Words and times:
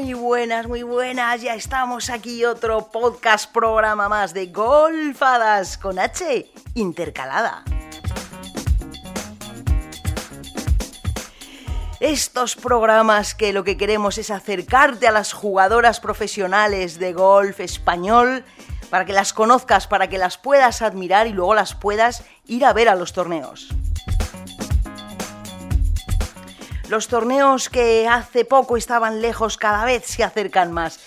Muy 0.00 0.14
buenas, 0.14 0.66
muy 0.66 0.82
buenas. 0.82 1.42
Ya 1.42 1.54
estamos 1.54 2.08
aquí 2.08 2.46
otro 2.46 2.90
podcast 2.90 3.52
programa 3.52 4.08
más 4.08 4.32
de 4.32 4.46
Golfadas 4.46 5.76
con 5.76 5.98
H 5.98 6.50
intercalada. 6.72 7.64
Estos 12.00 12.56
programas 12.56 13.34
que 13.34 13.52
lo 13.52 13.62
que 13.62 13.76
queremos 13.76 14.16
es 14.16 14.30
acercarte 14.30 15.06
a 15.06 15.12
las 15.12 15.34
jugadoras 15.34 16.00
profesionales 16.00 16.98
de 16.98 17.12
golf 17.12 17.60
español 17.60 18.42
para 18.88 19.04
que 19.04 19.12
las 19.12 19.34
conozcas, 19.34 19.86
para 19.86 20.08
que 20.08 20.16
las 20.16 20.38
puedas 20.38 20.80
admirar 20.80 21.26
y 21.26 21.34
luego 21.34 21.54
las 21.54 21.74
puedas 21.74 22.24
ir 22.46 22.64
a 22.64 22.72
ver 22.72 22.88
a 22.88 22.94
los 22.94 23.12
torneos. 23.12 23.68
Los 26.90 27.06
torneos 27.06 27.68
que 27.68 28.08
hace 28.08 28.44
poco 28.44 28.76
estaban 28.76 29.22
lejos 29.22 29.56
cada 29.56 29.84
vez 29.84 30.06
se 30.06 30.24
acercan 30.24 30.72
más. 30.72 30.98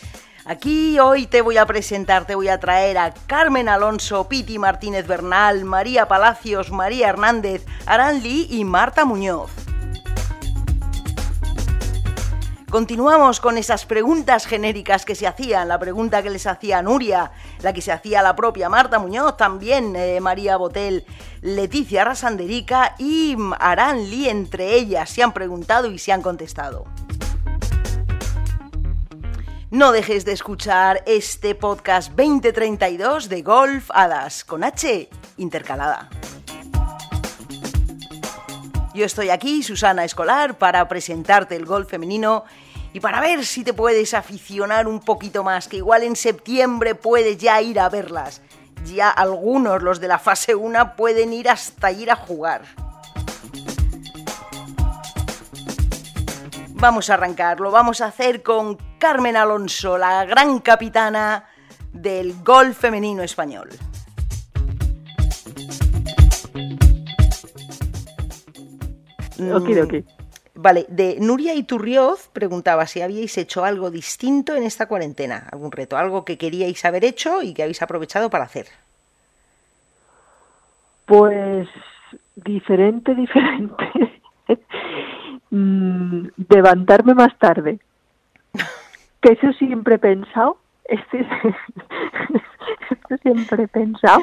Aquí 0.46 0.98
hoy 0.98 1.28
te 1.28 1.42
voy 1.42 1.58
a 1.58 1.66
presentar, 1.66 2.26
te 2.26 2.36
voy 2.36 2.48
a 2.48 2.58
traer 2.58 2.98
a 2.98 3.14
Carmen 3.28 3.68
Alonso, 3.68 4.30
Piti 4.30 4.58
Martínez 4.58 5.06
Bernal, 5.06 5.66
María 5.66 6.08
Palacios, 6.08 6.72
María 6.72 7.10
Hernández, 7.10 7.66
Aran 7.86 8.24
Lee 8.24 8.48
y 8.50 8.64
Marta 8.64 9.04
Muñoz. 9.04 9.52
Continuamos 12.74 13.40
con 13.40 13.60
esas 13.60 13.86
preguntas 13.86 14.48
genéricas 14.48 15.06
que 15.06 15.14
se 15.14 15.28
hacían, 15.28 15.68
la 15.68 15.78
pregunta 15.78 16.24
que 16.24 16.32
les 16.32 16.48
hacía 16.48 16.82
Nuria, 16.82 17.32
la 17.62 17.72
que 17.72 17.84
se 17.84 17.92
hacía 17.92 18.24
la 18.24 18.36
propia 18.36 18.68
Marta 18.68 18.98
Muñoz, 18.98 19.38
también 19.38 19.96
eh, 19.96 20.20
María 20.20 20.58
Botel, 20.58 21.06
Leticia 21.42 22.04
Rasanderica 22.04 22.96
y 22.98 23.38
Aran 23.60 24.10
Lee, 24.10 24.28
entre 24.28 24.74
ellas, 24.74 25.12
se 25.12 25.22
han 25.22 25.34
preguntado 25.34 25.92
y 25.92 26.00
se 26.00 26.14
han 26.14 26.24
contestado. 26.24 26.86
No 29.70 29.92
dejes 29.92 30.26
de 30.26 30.32
escuchar 30.32 31.04
este 31.06 31.54
podcast 31.54 32.10
2032 32.14 33.30
de 33.30 33.44
Golf 33.44 33.92
Hadas 33.94 34.44
con 34.44 34.64
H 34.64 35.10
intercalada. 35.38 36.10
Yo 38.96 39.06
estoy 39.06 39.30
aquí, 39.30 39.64
Susana 39.64 40.06
Escolar, 40.06 40.60
para 40.60 40.88
presentarte 40.88 41.56
el 41.56 41.66
golf 41.66 41.90
femenino 41.90 42.46
y 42.94 43.00
para 43.00 43.20
ver 43.20 43.44
si 43.44 43.64
te 43.64 43.74
puedes 43.74 44.14
aficionar 44.14 44.88
un 44.88 45.00
poquito 45.00 45.44
más, 45.44 45.68
que 45.68 45.78
igual 45.78 46.04
en 46.04 46.16
septiembre 46.16 46.94
puedes 46.94 47.40
ya 47.40 47.60
ir 47.62 47.80
a 47.80 47.90
verlas. 47.90 48.42
Ya 48.86 49.10
algunos, 49.10 49.82
los 49.82 50.00
de 50.00 50.08
la 50.08 50.20
fase 50.20 50.54
1, 50.54 50.96
pueden 50.96 51.34
ir 51.34 51.50
hasta 51.50 51.92
ir 51.92 52.12
a 52.12 52.16
jugar. 52.16 52.62
Vamos 56.76 57.10
a 57.10 57.16
arrancarlo, 57.16 57.72
vamos 57.72 58.02
a 58.02 58.08
hacer 58.08 58.44
con 58.44 58.78
Carmen 59.00 59.38
Alonso, 59.38 59.98
la 59.98 60.26
gran 60.26 60.60
capitana 60.60 61.46
del 61.92 62.36
golf 62.44 62.78
femenino 62.78 63.24
español. 63.24 63.70
Ok, 69.52 69.70
ok. 69.84 70.23
Vale, 70.64 70.86
de 70.88 71.18
Nuria 71.20 71.54
Iturrioz 71.56 72.30
preguntaba 72.30 72.88
si 72.88 73.02
habíais 73.02 73.38
hecho 73.38 73.66
algo 73.66 73.92
distinto 73.92 74.56
en 74.56 74.64
esta 74.64 74.88
cuarentena, 74.88 75.50
algún 75.52 75.74
reto, 75.74 75.98
algo 75.98 76.24
que 76.24 76.38
queríais 76.38 76.86
haber 76.86 77.04
hecho 77.04 77.42
y 77.42 77.54
que 77.54 77.64
habéis 77.64 77.82
aprovechado 77.82 78.30
para 78.30 78.46
hacer. 78.46 78.68
Pues 81.06 81.68
diferente, 82.38 83.14
diferente. 83.24 84.22
Mm, 85.50 86.28
levantarme 86.48 87.14
más 87.14 87.38
tarde. 87.40 87.80
Que 89.20 89.34
eso 89.34 89.52
siempre 89.60 89.96
he 89.96 90.00
pensado. 90.00 90.60
Este, 90.94 91.20
esto 92.92 93.18
siempre 93.24 93.64
he 93.64 93.68
pensado 93.68 94.22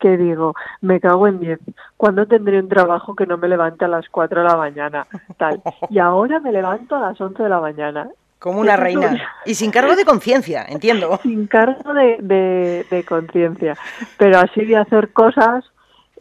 que 0.00 0.16
digo, 0.16 0.54
me 0.80 1.00
cago 1.00 1.28
en 1.28 1.38
diez. 1.38 1.60
¿Cuándo 1.96 2.26
tendré 2.26 2.58
un 2.58 2.68
trabajo 2.68 3.14
que 3.14 3.26
no 3.26 3.38
me 3.38 3.46
levante 3.46 3.84
a 3.84 3.88
las 3.88 4.08
4 4.08 4.42
de 4.42 4.48
la 4.48 4.56
mañana? 4.56 5.06
Tal. 5.36 5.62
Y 5.90 5.98
ahora 6.00 6.40
me 6.40 6.50
levanto 6.50 6.96
a 6.96 7.00
las 7.00 7.20
11 7.20 7.40
de 7.40 7.48
la 7.48 7.60
mañana. 7.60 8.08
Como 8.40 8.60
una 8.60 8.76
reina. 8.76 9.16
Y 9.46 9.54
sin 9.54 9.70
cargo 9.70 9.94
de 9.94 10.04
conciencia, 10.04 10.64
entiendo. 10.68 11.18
Sin 11.22 11.46
cargo 11.46 11.92
de, 11.92 12.18
de, 12.20 12.86
de 12.90 13.04
conciencia. 13.04 13.76
Pero 14.16 14.38
así 14.38 14.64
de 14.64 14.76
hacer 14.76 15.12
cosas, 15.12 15.64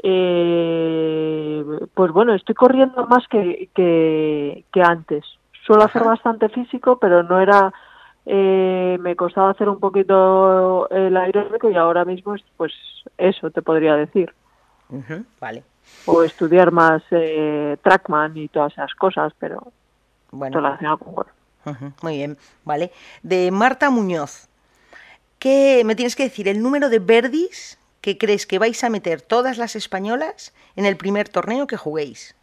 eh, 0.03 1.63
pues 1.93 2.11
bueno, 2.11 2.33
estoy 2.33 2.55
corriendo 2.55 3.07
más 3.07 3.27
que, 3.27 3.69
que, 3.73 4.63
que 4.71 4.81
antes. 4.81 5.25
Suelo 5.65 5.83
hacer 5.83 6.03
bastante 6.03 6.49
físico, 6.49 6.99
pero 6.99 7.23
no 7.23 7.39
era... 7.39 7.73
eh, 8.29 8.97
me 8.99 9.15
costaba 9.15 9.51
hacer 9.51 9.69
un 9.69 9.79
poquito 9.79 10.89
el 10.89 11.15
aeróbico 11.15 11.69
y 11.69 11.75
ahora 11.77 12.03
mismo, 12.03 12.35
es, 12.35 12.43
pues 12.57 12.73
eso 13.17 13.49
te 13.51 13.61
podría 13.61 13.95
decir. 13.95 14.33
Vale. 15.39 15.63
O 16.05 16.23
estudiar 16.23 16.73
más 16.73 17.01
eh, 17.11 17.77
Trackman 17.81 18.35
y 18.35 18.49
todas 18.49 18.73
esas 18.73 18.93
cosas, 18.95 19.31
pero 19.39 19.71
Bueno, 20.31 20.57
relacionado 20.57 20.97
con 20.97 21.25
muy 22.01 22.17
bien. 22.17 22.37
Vale. 22.65 22.91
De 23.23 23.49
Marta 23.51 23.89
Muñoz. 23.89 24.49
¿Qué 25.39 25.83
me 25.85 25.95
tienes 25.95 26.17
que 26.17 26.23
decir? 26.23 26.49
El 26.49 26.61
número 26.61 26.89
de 26.89 26.99
verdis 26.99 27.79
que 28.01 28.17
crees 28.17 28.45
que 28.45 28.59
vais 28.59 28.83
a 28.83 28.89
meter 28.89 29.21
todas 29.21 29.57
las 29.57 29.77
españolas 29.77 30.53
en 30.75 30.85
el 30.85 30.97
primer 30.97 31.29
torneo 31.29 31.65
que 31.65 31.77
juguéis. 31.77 32.35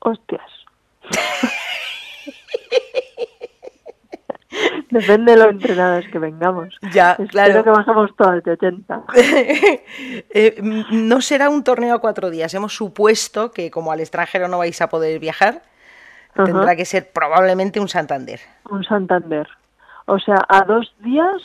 Hostias. 0.00 0.50
Depende 4.98 5.32
de 5.32 5.38
lo 5.38 5.50
entrenadas 5.50 6.04
que 6.10 6.18
vengamos. 6.18 6.74
Ya, 6.92 7.12
Espero 7.12 7.28
claro. 7.28 7.64
que 7.64 7.70
bajamos 7.70 8.10
todas 8.16 8.42
de 8.44 8.52
80. 8.52 9.02
Eh, 10.30 10.54
m- 10.58 10.84
no 10.90 11.20
será 11.20 11.48
un 11.50 11.62
torneo 11.64 11.94
a 11.94 12.00
cuatro 12.00 12.30
días. 12.30 12.52
Hemos 12.54 12.74
supuesto 12.74 13.50
que 13.52 13.70
como 13.70 13.92
al 13.92 14.00
extranjero 14.00 14.48
no 14.48 14.58
vais 14.58 14.80
a 14.82 14.88
poder 14.88 15.18
viajar, 15.18 15.62
tendrá 16.34 16.76
que 16.76 16.84
ser 16.84 17.10
probablemente 17.10 17.80
un 17.80 17.88
Santander. 17.88 18.40
Un 18.70 18.84
Santander. 18.84 19.48
O 20.06 20.18
sea, 20.18 20.44
a 20.48 20.62
dos 20.64 20.94
días, 21.00 21.42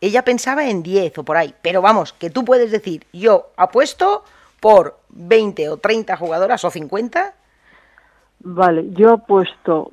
Ella 0.00 0.22
pensaba 0.22 0.68
en 0.68 0.82
10 0.82 1.18
o 1.18 1.24
por 1.24 1.36
ahí, 1.36 1.54
pero 1.62 1.80
vamos, 1.82 2.12
que 2.12 2.30
tú 2.30 2.44
puedes 2.44 2.70
decir, 2.70 3.06
yo 3.12 3.50
apuesto 3.56 4.24
por 4.60 4.98
20 5.10 5.68
o 5.70 5.76
30 5.78 6.16
jugadoras 6.16 6.64
o 6.64 6.70
50, 6.70 7.32
vale, 8.40 8.86
yo 8.90 9.14
he 9.14 9.18
puesto 9.18 9.92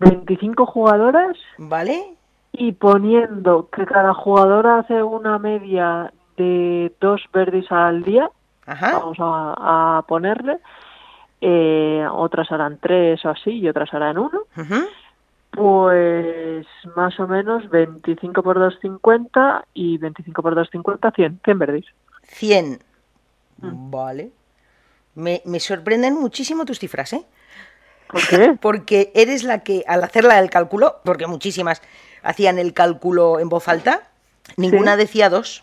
25 0.00 0.66
jugadoras 0.66 1.36
¿vale? 1.58 2.14
Y 2.56 2.72
poniendo 2.72 3.68
que 3.70 3.84
cada 3.84 4.14
jugadora 4.14 4.78
hace 4.78 5.02
una 5.02 5.38
media 5.38 6.12
de 6.36 6.92
dos 7.00 7.22
verdes 7.32 7.70
al 7.70 8.02
día, 8.02 8.30
Ajá. 8.66 8.98
vamos 8.98 9.18
a, 9.20 9.98
a 9.98 10.02
ponerle, 10.02 10.58
eh, 11.40 12.06
otras 12.10 12.50
harán 12.52 12.78
tres 12.80 13.24
o 13.24 13.30
así 13.30 13.50
y 13.50 13.68
otras 13.68 13.92
harán 13.92 14.18
uno. 14.18 14.42
Pues 15.50 16.66
más 16.96 17.18
o 17.20 17.28
menos 17.28 17.68
25 17.70 18.42
por 18.42 18.58
2,50 18.58 19.64
y 19.74 19.98
25 19.98 20.42
por 20.42 20.54
2,50, 20.54 21.14
100, 21.14 21.40
100 21.44 21.58
verdes. 21.58 21.84
100. 22.22 22.78
Mm. 23.58 23.90
Vale. 23.90 24.30
Me, 25.16 25.42
me 25.44 25.60
sorprenden 25.60 26.14
muchísimo 26.14 26.64
tus 26.64 26.78
cifras, 26.78 27.12
¿eh? 27.12 27.24
¿Por 28.08 28.26
qué? 28.28 28.56
Porque 28.60 29.12
eres 29.14 29.44
la 29.44 29.62
que, 29.62 29.84
al 29.86 30.02
hacerla 30.02 30.38
el 30.38 30.50
cálculo, 30.50 30.96
porque 31.04 31.26
muchísimas 31.26 31.82
hacían 32.24 32.58
el 32.58 32.72
cálculo 32.72 33.38
en 33.38 33.48
voz 33.48 33.68
alta, 33.68 34.00
ninguna 34.56 34.96
decía 34.96 35.30
dos. 35.30 35.62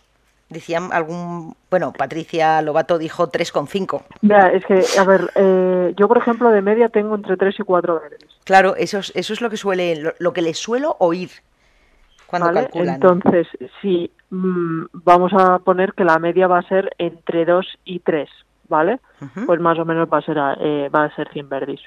Decían 0.50 0.90
algún. 0.92 1.56
Bueno, 1.70 1.94
Patricia 1.94 2.62
Lobato 2.62 2.98
dijo 2.98 3.32
3,5. 3.32 4.04
Mira, 4.22 4.52
es 4.52 4.66
que, 4.66 4.84
a 5.00 5.06
ver, 5.06 5.32
eh, 5.36 5.94
yo 5.96 6.10
por 6.10 6.18
ejemplo 6.18 6.50
de 6.50 6.62
media 6.62 6.90
tengo 6.90 7.16
entre 7.16 7.38
3 7.38 7.56
y 7.60 7.64
4 7.64 8.02
verdes. 8.02 8.30
Claro, 8.44 8.76
eso 8.76 8.98
es, 8.98 9.14
eso 9.16 9.32
es 9.32 9.40
lo 9.40 9.50
que 9.50 9.56
suele, 9.56 9.96
lo, 9.96 10.14
lo 10.20 10.34
que 10.34 10.42
les 10.42 10.58
suelo 10.58 10.98
oír 11.00 11.30
cuando 12.32 12.48
¿vale? 12.48 12.62
calculan. 12.64 12.96
Entonces, 12.96 13.48
si 13.82 14.12
mm, 14.30 14.86
vamos 14.92 15.32
a 15.34 15.60
poner 15.60 15.94
que 15.94 16.04
la 16.04 16.20
media 16.20 16.48
va 16.48 16.60
a 16.60 16.68
ser 16.68 16.96
entre 16.98 17.46
2 17.46 17.66
y 17.86 18.00
3, 18.00 18.30
¿vale? 18.68 19.00
Pues 19.46 19.60
más 19.60 19.78
o 19.80 19.86
menos 19.86 20.10
va 20.12 20.18
a 20.18 20.22
ser, 20.22 20.38
eh, 20.60 20.90
va 20.90 21.06
a 21.06 21.16
ser 21.16 21.30
100 21.32 21.48
verdes. 21.48 21.80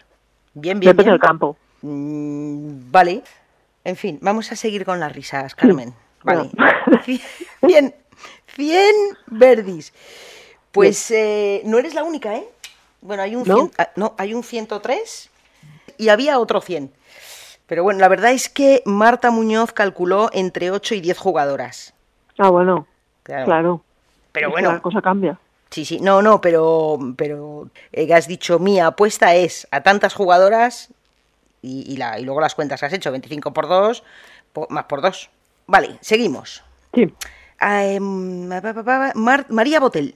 Bien, 0.54 0.78
bien, 0.80 0.92
Depende 0.92 1.10
bien. 1.10 1.12
del 1.12 1.20
campo. 1.20 1.56
Mm, 1.82 2.90
vale. 2.90 3.22
En 3.84 3.96
fin, 3.96 4.18
vamos 4.22 4.50
a 4.52 4.56
seguir 4.56 4.84
con 4.84 4.98
las 5.00 5.12
risas, 5.12 5.54
Carmen. 5.54 5.94
Vale. 6.24 6.50
Bueno. 6.54 7.00
100, 7.66 7.94
100 8.56 8.94
verdis. 9.26 9.92
Pues 10.72 11.10
eh, 11.10 11.62
no 11.64 11.78
eres 11.78 11.94
la 11.94 12.02
única, 12.02 12.34
¿eh? 12.34 12.48
Bueno, 13.02 13.22
hay 13.22 13.36
un, 13.36 13.46
¿No? 13.46 13.56
cien- 13.58 13.72
ah, 13.78 13.90
no, 13.96 14.14
hay 14.16 14.32
un 14.34 14.42
103 14.42 15.30
y 15.98 16.08
había 16.08 16.38
otro 16.38 16.60
100. 16.60 16.90
Pero 17.66 17.82
bueno, 17.82 18.00
la 18.00 18.08
verdad 18.08 18.32
es 18.32 18.48
que 18.48 18.82
Marta 18.86 19.30
Muñoz 19.30 19.72
calculó 19.72 20.30
entre 20.32 20.70
8 20.70 20.94
y 20.96 21.00
10 21.00 21.18
jugadoras. 21.18 21.94
Ah, 22.38 22.48
bueno, 22.50 22.86
Claro. 23.22 23.44
claro. 23.44 23.84
Pero 24.32 24.50
bueno, 24.50 24.72
La 24.72 24.80
cosa 24.82 25.00
cambia. 25.00 25.38
Sí, 25.70 25.84
sí, 25.84 26.00
no, 26.00 26.22
no, 26.22 26.40
pero, 26.40 26.98
pero 27.16 27.68
eh, 27.92 28.12
has 28.14 28.26
dicho, 28.28 28.58
mi 28.58 28.80
apuesta 28.80 29.34
es 29.34 29.66
a 29.70 29.82
tantas 29.82 30.14
jugadoras 30.14 30.88
Y, 31.64 31.90
y 31.92 31.96
la, 31.96 32.18
y 32.20 32.24
luego 32.24 32.40
las 32.42 32.54
cuentas 32.54 32.78
que 32.80 32.86
has 32.86 32.92
hecho, 32.92 33.10
25 33.10 33.52
por 33.54 33.68
2, 33.68 34.02
po- 34.52 34.66
más 34.68 34.84
por 34.84 35.00
2. 35.00 35.30
Vale, 35.66 35.96
seguimos. 36.00 36.62
Sí. 36.92 37.12
Em, 37.60 38.46
Mar- 39.14 39.46
María 39.48 39.80
Botel, 39.80 40.14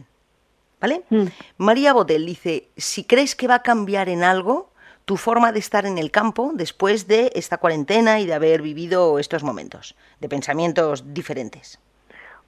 ¿vale? 0.80 1.04
Mm. 1.08 1.24
María 1.56 1.92
Botel 1.94 2.26
dice, 2.26 2.68
si 2.76 3.04
crees 3.04 3.34
que 3.34 3.48
va 3.48 3.54
a 3.56 3.62
cambiar 3.62 4.08
en 4.10 4.24
algo 4.24 4.70
tu 5.06 5.16
forma 5.16 5.52
de 5.52 5.58
estar 5.58 5.86
en 5.86 5.96
el 5.96 6.10
campo 6.10 6.50
después 6.54 7.08
de 7.08 7.32
esta 7.34 7.56
cuarentena 7.56 8.20
y 8.20 8.26
de 8.26 8.34
haber 8.34 8.60
vivido 8.60 9.18
estos 9.18 9.42
momentos, 9.42 9.96
de 10.20 10.28
pensamientos 10.28 11.14
diferentes. 11.14 11.80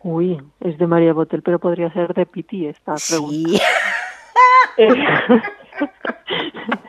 Uy, 0.03 0.43
es 0.61 0.77
de 0.77 0.87
María 0.87 1.15
Botel, 1.15 1.41
pero 1.43 1.59
podría 1.59 1.91
ser 1.95 2.13
de 2.13 2.27
Piti 2.27 2.67
esta 2.67 2.97
pregunta. 3.09 3.49
Sí, 3.49 3.61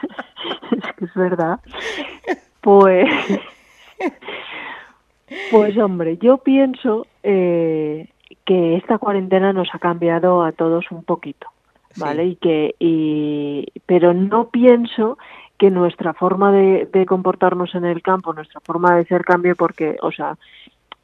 es 0.77 0.95
que 0.97 1.05
es 1.05 1.13
verdad. 1.13 1.59
Pues, 2.61 3.09
pues 5.47 5.77
hombre, 5.77 6.17
yo 6.17 6.37
pienso 6.37 7.07
eh, 7.23 8.07
que 8.45 8.75
esta 8.77 8.97
cuarentena 8.97 9.53
nos 9.53 9.69
ha 9.73 9.79
cambiado 9.79 10.43
a 10.43 10.51
todos 10.51 10.85
un 10.91 11.03
poquito, 11.03 11.47
¿vale? 11.95 12.23
Sí. 12.23 12.29
Y 12.31 12.35
que, 12.37 12.75
y, 12.79 13.67
pero 13.85 14.13
no 14.13 14.49
pienso 14.49 15.17
que 15.57 15.69
nuestra 15.71 16.13
forma 16.13 16.51
de, 16.51 16.87
de 16.91 17.05
comportarnos 17.05 17.75
en 17.75 17.85
el 17.85 18.01
campo, 18.01 18.33
nuestra 18.33 18.59
forma 18.61 18.95
de 18.95 19.05
ser 19.05 19.23
cambie 19.23 19.55
porque, 19.55 19.97
o 20.01 20.11
sea, 20.11 20.37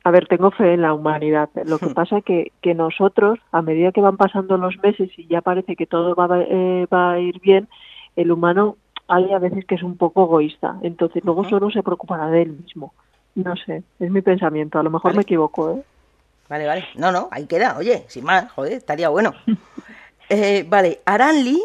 a 0.04 0.12
ver, 0.12 0.28
tengo 0.28 0.52
fe 0.52 0.74
en 0.74 0.82
la 0.82 0.94
humanidad. 0.94 1.50
Lo 1.66 1.80
que 1.80 1.90
Hmm. 1.90 1.94
pasa 1.94 2.22
que 2.22 2.54
que 2.62 2.74
nosotros, 2.74 3.40
a 3.52 3.62
medida 3.62 3.92
que 3.92 4.02
van 4.02 4.18
pasando 4.18 4.58
los 4.58 4.78
meses 4.82 5.10
y 5.18 5.28
ya 5.28 5.42
parece 5.42 5.76
que 5.76 5.86
todo 5.86 6.16
va, 6.16 6.28
eh, 6.42 6.88
va 6.92 7.12
a 7.14 7.20
ir 7.20 7.40
bien, 7.42 7.68
el 8.16 8.32
humano 8.32 8.78
hay 9.08 9.32
a 9.34 9.40
veces 9.40 9.66
que 9.66 9.76
es 9.76 9.84
un 9.84 9.98
poco 9.98 10.24
egoísta. 10.26 10.78
Entonces 10.82 11.24
luego 11.24 11.48
solo 11.50 11.70
se 11.72 11.84
preocupará 11.84 12.28
de 12.28 12.42
él 12.44 12.52
mismo. 12.52 12.94
No 13.36 13.56
sé, 13.56 13.84
es 14.00 14.12
mi 14.12 14.22
pensamiento. 14.22 14.80
A 14.80 14.84
lo 14.84 14.90
mejor 14.90 15.12
Vale. 15.12 15.18
me 15.18 15.22
equivoco, 15.24 15.72
¿eh? 15.78 15.84
vale, 16.50 16.66
vale. 16.66 16.86
No, 16.96 17.12
no, 17.12 17.28
ahí 17.32 17.46
queda, 17.46 17.78
oye, 17.78 18.04
sin 18.08 18.24
más, 18.26 18.52
joder, 18.52 18.74
estaría 18.74 19.10
bueno. 19.10 19.34
Eh, 20.30 20.66
vale, 20.68 21.00
Aranli 21.06 21.62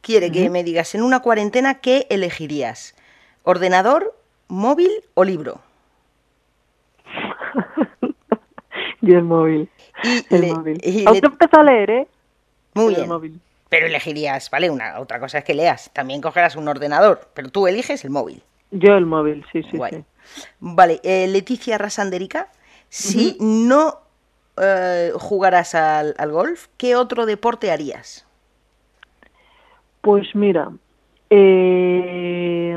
quiere 0.00 0.32
que 0.32 0.48
me 0.48 0.64
digas 0.64 0.94
en 0.94 1.02
una 1.02 1.20
cuarentena 1.20 1.74
qué 1.74 2.06
elegirías, 2.08 2.94
ordenador, 3.42 4.14
móvil 4.48 4.90
o 5.12 5.24
libro. 5.24 5.60
y 9.02 9.12
el 9.12 9.24
móvil. 9.24 9.68
Y 10.02 10.34
El 10.34 10.40
le- 10.40 10.54
móvil. 10.54 10.80
y 10.82 11.04
le- 11.04 11.18
empezó 11.18 11.60
a 11.60 11.62
leer, 11.64 11.90
¿eh? 11.90 12.08
Muy 12.74 12.88
bien. 12.94 13.02
El 13.02 13.08
móvil. 13.08 13.40
Pero 13.72 13.86
elegirías, 13.86 14.50
¿vale? 14.50 14.68
Una 14.68 15.00
otra 15.00 15.18
cosa 15.18 15.38
es 15.38 15.44
que 15.44 15.54
leas. 15.54 15.90
También 15.94 16.20
cogerás 16.20 16.56
un 16.56 16.68
ordenador, 16.68 17.30
pero 17.32 17.48
tú 17.48 17.66
eliges 17.66 18.04
el 18.04 18.10
móvil. 18.10 18.42
Yo 18.70 18.98
el 18.98 19.06
móvil, 19.06 19.46
sí, 19.50 19.62
sí, 19.62 19.78
Guay. 19.78 19.92
sí. 19.92 20.04
Vale, 20.60 21.00
eh, 21.02 21.26
Leticia 21.26 21.78
Rasanderica, 21.78 22.48
si 22.90 23.38
no 23.40 23.96
eh, 24.60 25.12
jugaras 25.14 25.74
al, 25.74 26.14
al 26.18 26.32
golf, 26.32 26.66
¿qué 26.76 26.96
otro 26.96 27.24
deporte 27.24 27.70
harías? 27.70 28.26
Pues 30.02 30.34
mira, 30.34 30.68
eh, 31.30 32.76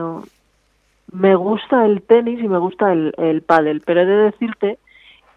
me 1.11 1.35
gusta 1.35 1.85
el 1.85 2.03
tenis 2.03 2.41
y 2.41 2.47
me 2.47 2.57
gusta 2.57 2.93
el, 2.93 3.13
el 3.17 3.41
pádel, 3.41 3.81
pero 3.81 3.99
he 3.99 4.05
de 4.05 4.15
decirte 4.31 4.79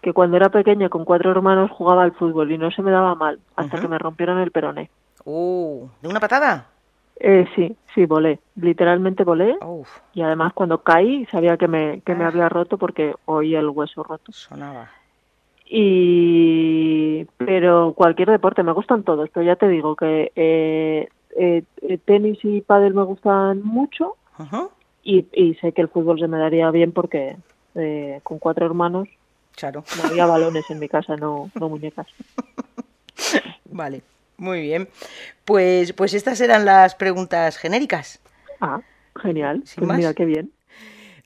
que 0.01 0.13
cuando 0.13 0.37
era 0.37 0.47
pequeña 0.47 0.87
con 0.87 1.03
cuatro 1.03 1.31
hermanos 1.31 1.69
jugaba 1.69 2.03
al 2.03 2.13
fútbol 2.13 2.49
y 2.49 2.57
no 2.57 2.71
se 2.71 2.81
me 2.81 2.91
daba 2.91 3.13
mal 3.15 3.39
hasta 3.57 3.81
que 3.81 3.89
me 3.89 3.97
rompieron 3.97 4.39
el 4.39 4.51
peroné. 4.51 4.89
Uh, 5.31 5.87
¿de 6.01 6.07
una 6.07 6.19
patada? 6.19 6.65
Eh, 7.19 7.45
sí, 7.55 7.75
sí, 7.93 8.05
volé, 8.07 8.39
literalmente 8.55 9.23
volé 9.23 9.55
Uf, 9.61 9.87
y 10.13 10.21
además 10.23 10.53
cuando 10.53 10.81
caí 10.81 11.25
sabía 11.27 11.55
que 11.57 11.67
me, 11.67 12.01
que 12.01 12.15
me 12.15 12.23
Ah. 12.23 12.29
había 12.29 12.49
roto 12.49 12.79
porque 12.79 13.13
oía 13.25 13.59
el 13.59 13.69
hueso 13.69 14.01
roto. 14.03 14.31
sonaba. 14.31 14.89
Y 15.65 17.25
pero 17.37 17.93
cualquier 17.95 18.31
deporte 18.31 18.63
me 18.63 18.71
gustan 18.71 19.03
todos, 19.03 19.29
pero 19.31 19.45
ya 19.45 19.55
te 19.55 19.67
digo 19.67 19.95
que 19.95 20.31
eh, 20.35 21.07
eh, 21.37 21.63
tenis 22.05 22.39
y 22.43 22.61
pádel 22.61 22.95
me 22.95 23.03
gustan 23.03 23.61
mucho 23.61 24.15
y 25.03 25.53
sé 25.61 25.73
que 25.73 25.81
el 25.81 25.89
fútbol 25.89 26.19
se 26.19 26.27
me 26.27 26.39
daría 26.39 26.71
bien 26.71 26.91
porque 26.91 27.37
eh, 27.75 28.19
con 28.23 28.39
cuatro 28.39 28.65
hermanos 28.65 29.07
Claro. 29.55 29.83
no 29.95 30.03
había 30.05 30.25
balones 30.25 30.67
en 30.71 30.79
mi 30.79 30.87
casa, 30.89 31.17
no, 31.17 31.51
no 31.53 31.69
muñecas. 31.69 32.07
Vale, 33.65 34.01
muy 34.39 34.61
bien. 34.61 34.89
Pues, 35.45 35.93
pues 35.93 36.13
estas 36.13 36.41
eran 36.41 36.65
las 36.65 36.95
preguntas 36.95 37.57
genéricas. 37.57 38.19
Ah, 38.61 38.81
genial. 39.21 39.61
Sin 39.65 39.75
Pues 39.81 39.87
más. 39.87 39.97
mira 39.97 40.13
qué 40.13 40.25
bien. 40.25 40.51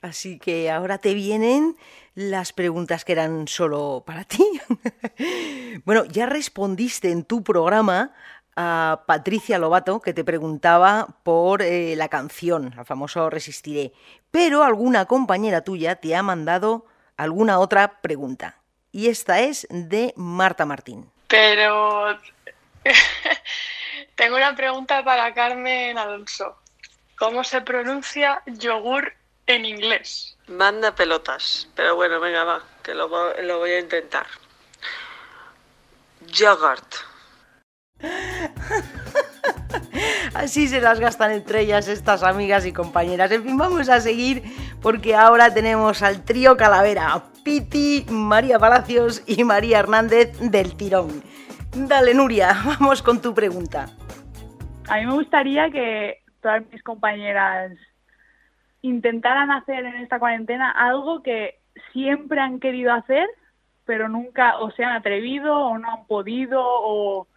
Así 0.02 0.38
que 0.38 0.70
ahora 0.70 0.98
te 0.98 1.14
vienen 1.14 1.78
las 2.14 2.52
preguntas 2.52 3.06
que 3.06 3.14
eran 3.14 3.48
solo 3.48 4.04
para 4.06 4.26
ti. 4.26 4.46
bueno, 5.86 6.06
ya 6.06 6.26
respondiste 6.26 7.10
en 7.12 7.24
tu 7.24 7.44
programa 7.44 8.12
a 8.56 9.04
Patricia 9.08 9.58
Lobato, 9.58 10.02
que 10.02 10.14
te 10.14 10.24
preguntaba 10.24 11.08
por 11.24 11.62
eh, 11.62 11.96
la 11.96 12.10
canción, 12.10 12.74
el 12.78 12.86
famoso 12.86 13.30
Resistiré. 13.30 13.94
Pero 14.30 14.64
alguna 14.64 15.06
compañera 15.06 15.62
tuya 15.62 15.96
te 15.96 16.16
ha 16.16 16.22
mandado 16.22 16.86
alguna 17.18 17.60
otra 17.60 18.02
pregunta. 18.02 18.58
Y 18.92 19.08
esta 19.08 19.40
es 19.40 19.66
de 19.72 20.14
Marta 20.18 20.66
Martín. 20.66 21.10
Pero 21.28 22.16
tengo 24.16 24.36
una 24.36 24.56
pregunta 24.56 25.04
para 25.04 25.34
Carmen 25.34 25.98
Alonso. 25.98 26.58
¿Cómo 27.18 27.44
se 27.44 27.62
pronuncia 27.62 28.42
yogur 28.46 29.14
en 29.48 29.66
inglés? 29.66 30.38
Manda 30.48 30.94
pelotas. 30.94 31.68
Pero 31.76 31.96
bueno, 31.96 32.20
venga, 32.20 32.44
va, 32.44 32.62
que 32.84 32.94
lo, 32.94 33.10
vo- 33.10 33.36
lo 33.42 33.60
voy 33.60 33.72
a 33.72 33.80
intentar. 33.80 34.28
Yogurt. 36.28 36.96
Así 40.34 40.68
se 40.68 40.82
las 40.82 41.00
gastan 41.00 41.32
entre 41.32 41.62
ellas 41.62 41.88
estas 41.88 42.24
amigas 42.24 42.66
y 42.66 42.74
compañeras. 42.74 43.32
En 43.32 43.44
fin, 43.44 43.58
vamos 43.58 43.90
a 43.90 44.02
seguir 44.02 44.44
porque 44.82 45.16
ahora 45.16 45.54
tenemos 45.54 46.02
al 46.02 46.24
trío 46.26 46.58
Calavera, 46.58 47.24
Piti, 47.44 48.06
María 48.10 48.60
Palacios 48.60 49.22
y 49.26 49.44
María 49.44 49.80
Hernández 49.80 50.38
del 50.40 50.76
tirón. 50.76 51.24
Dale, 51.76 52.14
Nuria, 52.14 52.56
vamos 52.66 53.02
con 53.02 53.20
tu 53.20 53.34
pregunta. 53.34 53.88
A 54.88 54.98
mí 54.98 55.06
me 55.08 55.14
gustaría 55.14 55.72
que 55.72 56.22
todas 56.42 56.64
mis 56.72 56.84
compañeras 56.84 57.72
intentaran 58.84 59.50
hacer 59.50 59.84
en 59.86 59.96
esta 59.96 60.20
cuarentena 60.20 60.70
algo 60.70 61.24
que 61.24 61.60
siempre 61.92 62.40
han 62.40 62.60
querido 62.60 62.94
hacer, 62.94 63.28
pero 63.86 64.08
nunca 64.08 64.60
o 64.60 64.70
se 64.72 64.84
han 64.84 64.96
atrevido 64.96 65.56
o 65.56 65.78
no 65.80 65.92
han 65.92 66.06
podido 66.06 66.62
o 66.64 67.28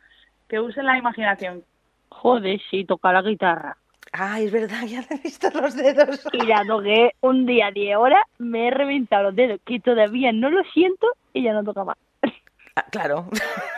que 0.49 0.61
usen 0.61 0.85
la 0.85 0.99
imaginación. 0.99 1.65
Joder, 2.11 2.61
sí, 2.71 2.85
tocar 2.85 3.15
la 3.15 3.23
guitarra. 3.23 3.79
Ah, 4.13 4.41
es 4.41 4.53
verdad, 4.53 4.83
ya 4.87 5.03
te 5.03 5.15
he 5.15 5.19
visto 5.19 5.49
los 5.51 5.75
dedos. 5.75 6.27
Y 6.33 6.45
la 6.47 6.63
toqué 6.67 7.13
un 7.21 7.47
día 7.47 7.71
10 7.71 7.97
horas, 7.97 8.23
me 8.39 8.69
he 8.69 8.71
reventado 8.71 9.25
los 9.25 9.37
dedos, 9.37 9.61
que 9.65 9.81
todavía 9.81 10.33
no 10.33 10.51
lo 10.51 10.63
siento 10.75 11.07
y 11.33 11.43
ya 11.43 11.53
no 11.55 11.65
toca 11.65 11.85
más. 11.85 11.97
Ah, 12.77 12.85
claro. 12.91 13.29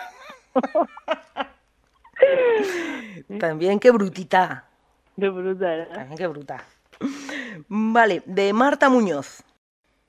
También 3.40 3.78
qué 3.78 3.90
brutita. 3.90 4.64
De 5.16 5.28
bruta, 5.28 5.66
¿verdad? 5.66 5.94
También 5.94 6.18
qué 6.18 6.26
bruta. 6.26 6.64
Vale, 7.68 8.22
de 8.26 8.52
Marta 8.52 8.88
Muñoz. 8.88 9.42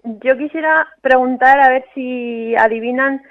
Yo 0.04 0.38
quisiera 0.38 0.88
preguntar 1.02 1.60
a 1.60 1.70
ver 1.70 1.86
si 1.94 2.56
adivinan 2.56 3.22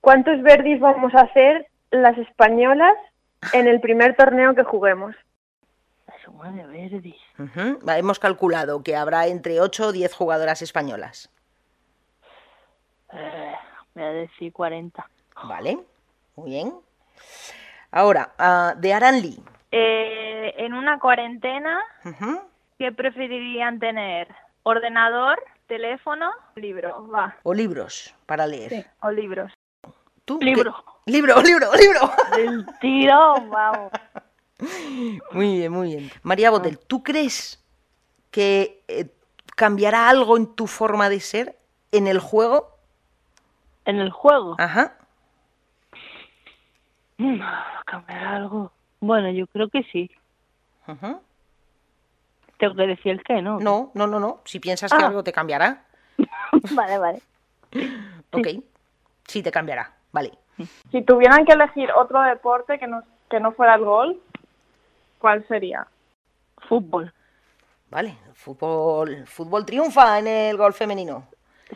cuántos 0.00 0.42
verdis 0.42 0.80
vamos 0.80 1.14
a 1.14 1.20
hacer 1.20 1.66
las 1.90 2.18
españolas 2.18 2.94
en 3.52 3.68
el 3.68 3.80
primer 3.80 4.16
torneo 4.16 4.54
que 4.54 4.64
juguemos. 4.64 5.14
Suma 6.24 6.50
de 6.50 6.66
verdis. 6.66 7.16
Hemos 7.86 8.18
calculado 8.18 8.82
que 8.82 8.96
habrá 8.96 9.28
entre 9.28 9.60
8 9.60 9.88
o 9.88 9.92
10 9.92 10.12
jugadoras 10.12 10.62
españolas. 10.62 11.30
Eh, 13.12 13.54
voy 13.94 14.04
a 14.04 14.08
decir 14.08 14.52
40. 14.52 15.08
Vale, 15.44 15.78
muy 16.36 16.50
bien. 16.50 16.74
Ahora, 17.90 18.32
ah, 18.38 18.74
de 18.76 18.92
Aranli. 18.92 19.42
Eh, 19.70 20.54
en 20.58 20.74
una 20.74 20.98
cuarentena, 20.98 21.80
¿qué 22.78 22.92
preferirían 22.92 23.78
tener? 23.78 24.28
¿Ordenador, 24.62 25.42
teléfono, 25.66 26.30
libro? 26.54 27.08
Va, 27.08 27.36
O 27.42 27.54
libros 27.54 28.14
para 28.26 28.46
leer. 28.46 28.70
sí, 28.70 28.84
o 29.00 29.10
libros. 29.10 29.52
¿Tú? 30.24 30.38
Libro. 30.40 30.74
¿Qué? 31.06 31.12
Libro, 31.12 31.40
libro, 31.40 31.70
libro. 31.80 32.10
Del 32.36 32.66
tirón, 32.80 33.50
vamos. 33.50 33.92
Muy 35.32 35.58
bien, 35.58 35.70
muy 35.70 35.88
bien. 35.88 36.10
María 36.22 36.48
Botel, 36.50 36.78
¿tú 36.78 37.02
crees 37.02 37.62
que 38.30 38.82
eh, 38.88 39.06
cambiará 39.54 40.08
algo 40.08 40.38
en 40.38 40.46
tu 40.54 40.66
forma 40.66 41.10
de 41.10 41.20
ser 41.20 41.58
en 41.92 42.06
el 42.06 42.18
juego? 42.20 42.74
En 43.84 43.96
el 44.00 44.10
juego. 44.10 44.56
Ajá. 44.58 44.94
Mm, 47.18 47.40
¿Cambiar 47.86 48.24
algo? 48.26 48.72
Bueno, 49.00 49.30
yo 49.30 49.46
creo 49.46 49.68
que 49.68 49.82
sí. 49.84 50.10
Ujú. 50.86 51.20
Tengo 52.58 52.74
que 52.74 52.86
decir 52.86 53.12
el 53.12 53.22
qué, 53.24 53.42
¿no? 53.42 53.58
No, 53.60 53.90
no, 53.94 54.06
no, 54.06 54.20
no. 54.20 54.40
Si 54.44 54.60
piensas 54.60 54.92
que 54.92 55.02
Ah. 55.02 55.06
algo 55.08 55.22
te 55.22 55.32
cambiará, 55.32 55.84
vale, 56.74 56.98
vale. 56.98 57.22
ok. 58.32 58.48
Sí, 59.26 59.42
te 59.42 59.50
cambiará. 59.50 59.92
Vale. 60.12 60.32
Si 60.90 61.02
tuvieran 61.02 61.44
que 61.44 61.52
elegir 61.52 61.90
otro 61.92 62.22
deporte 62.22 62.78
que 62.78 62.86
no, 62.86 63.02
que 63.28 63.40
no 63.40 63.52
fuera 63.52 63.74
el 63.74 63.84
golf, 63.84 64.16
¿cuál 65.18 65.46
sería? 65.48 65.86
Fútbol. 66.68 67.12
Vale. 67.90 68.16
Fútbol, 68.34 69.26
fútbol 69.26 69.66
triunfa 69.66 70.18
en 70.18 70.26
el 70.26 70.56
golf 70.56 70.76
femenino. 70.78 71.28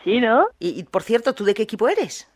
Sí, 0.04 0.20
¿no? 0.20 0.46
Y, 0.58 0.80
y, 0.80 0.84
por 0.84 1.02
cierto, 1.02 1.34
¿tú 1.34 1.44
de 1.44 1.52
qué 1.52 1.62
equipo 1.62 1.88
eres? 1.88 2.30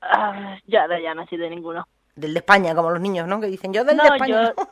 Ah, 0.00 0.56
ya, 0.66 0.86
ya 1.00 1.14
no 1.14 1.26
soy 1.26 1.38
de 1.38 1.50
ninguno. 1.50 1.86
Del 2.14 2.34
de 2.34 2.40
España, 2.40 2.74
como 2.74 2.90
los 2.90 3.00
niños, 3.00 3.26
¿no? 3.26 3.40
Que 3.40 3.46
dicen 3.46 3.72
yo 3.72 3.84
del 3.84 3.96
No, 3.96 4.02
de 4.04 4.08
España. 4.10 4.52
yo, 4.56 4.64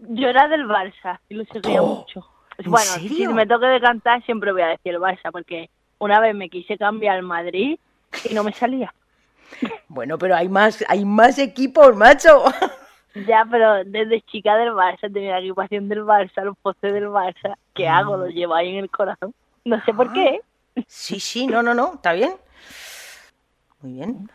yo 0.14 0.28
era 0.28 0.48
del 0.48 0.66
Barça 0.66 1.18
y 1.28 1.34
lo 1.34 1.44
seguía 1.46 1.80
Oh, 1.82 1.96
mucho. 1.96 2.26
¿en 2.58 2.70
Bueno, 2.70 2.86
serio? 2.92 3.08
si 3.08 3.28
me 3.28 3.46
toque 3.46 3.66
de 3.66 3.80
cantar 3.80 4.22
siempre 4.24 4.52
voy 4.52 4.62
a 4.62 4.68
decir 4.68 4.94
el 4.94 5.00
Barça 5.00 5.30
porque 5.30 5.70
una 5.98 6.18
vez 6.20 6.34
me 6.34 6.48
quise 6.50 6.76
cambiar 6.76 7.16
al 7.16 7.22
Madrid 7.22 7.78
y 8.28 8.34
no 8.34 8.42
me 8.42 8.52
salía. 8.52 8.92
Bueno, 9.88 10.18
pero 10.18 10.34
hay 10.36 10.48
más, 10.48 10.84
hay 10.88 11.04
más 11.04 11.38
equipos, 11.38 11.94
macho. 11.96 12.44
Ya, 13.26 13.44
pero 13.50 13.82
desde 13.84 14.20
chica 14.22 14.54
del 14.56 14.68
Barça 14.74 15.12
tenía 15.12 15.32
la 15.32 15.38
equipación 15.40 15.88
del 15.88 16.04
Barça, 16.04 16.44
los 16.44 16.56
postes 16.58 16.92
del 16.92 17.06
Barça. 17.08 17.56
¿Qué 17.74 17.88
hago? 17.88 18.16
Mm. 18.16 18.20
Lo 18.20 18.26
llevo 18.28 18.54
ahí 18.54 18.68
en 18.68 18.76
el 18.84 18.90
corazón. 18.90 19.34
No 19.64 19.76
sé 19.84 19.90
Ah. 19.92 19.96
por 19.96 20.12
qué. 20.12 20.40
Sí, 20.86 21.18
sí, 21.18 21.46
no, 21.48 21.60
no, 21.62 21.74
no, 21.74 21.94
está 21.94 22.12
bien. 22.12 22.34
Muy 23.80 23.94
bien. 23.94 24.30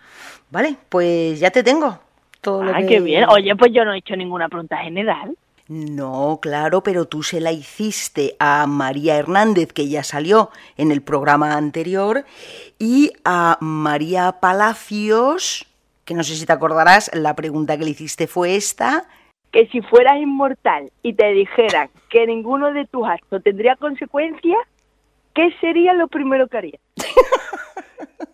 Vale, 0.50 0.75
pues 0.89 1.39
ya 1.39 1.50
te 1.51 1.63
tengo. 1.63 1.98
Todo 2.44 2.64
lo 2.66 2.74
Ah, 2.76 2.80
que- 2.82 2.86
qué 2.86 3.00
bien. 3.00 3.26
Oye, 3.30 3.56
pues 3.56 3.72
yo 3.74 3.86
no 3.86 3.94
he 3.94 4.00
hecho 4.00 4.16
ninguna 4.18 4.50
pregunta 4.50 4.78
general. 4.78 5.36
No, 5.70 6.40
claro, 6.42 6.84
pero 6.84 7.06
tú 7.06 7.24
se 7.24 7.40
la 7.40 7.54
hiciste 7.54 8.36
a 8.38 8.68
María 8.68 9.16
Hernández, 9.18 9.72
que 9.72 9.88
ya 9.88 10.04
salió 10.04 10.50
en 10.76 10.92
el 10.92 11.02
programa 11.02 11.56
anterior, 11.56 12.26
y 12.78 13.14
a 13.24 13.58
María 13.62 14.40
Palacios, 14.42 15.66
que 16.04 16.14
no 16.16 16.24
sé 16.24 16.36
si 16.36 16.46
te 16.46 16.52
acordarás, 16.52 17.10
la 17.14 17.34
pregunta 17.34 17.78
que 17.78 17.86
le 17.86 17.92
hiciste 17.92 18.28
fue 18.28 18.58
esta. 18.58 19.06
Que 19.52 19.68
si 19.68 19.80
fueras 19.82 20.18
inmortal 20.22 20.92
y 21.02 21.14
te 21.14 21.32
dijeran 21.32 21.90
que 22.10 22.28
ninguno 22.28 22.74
de 22.74 22.86
tus 22.86 23.08
actos 23.08 23.42
tendría 23.42 23.78
consecuencias, 23.78 24.60
¿qué 25.34 25.50
sería 25.62 25.94
lo 25.94 26.10
primero 26.10 26.50
que 26.50 26.58
harías? 26.58 26.82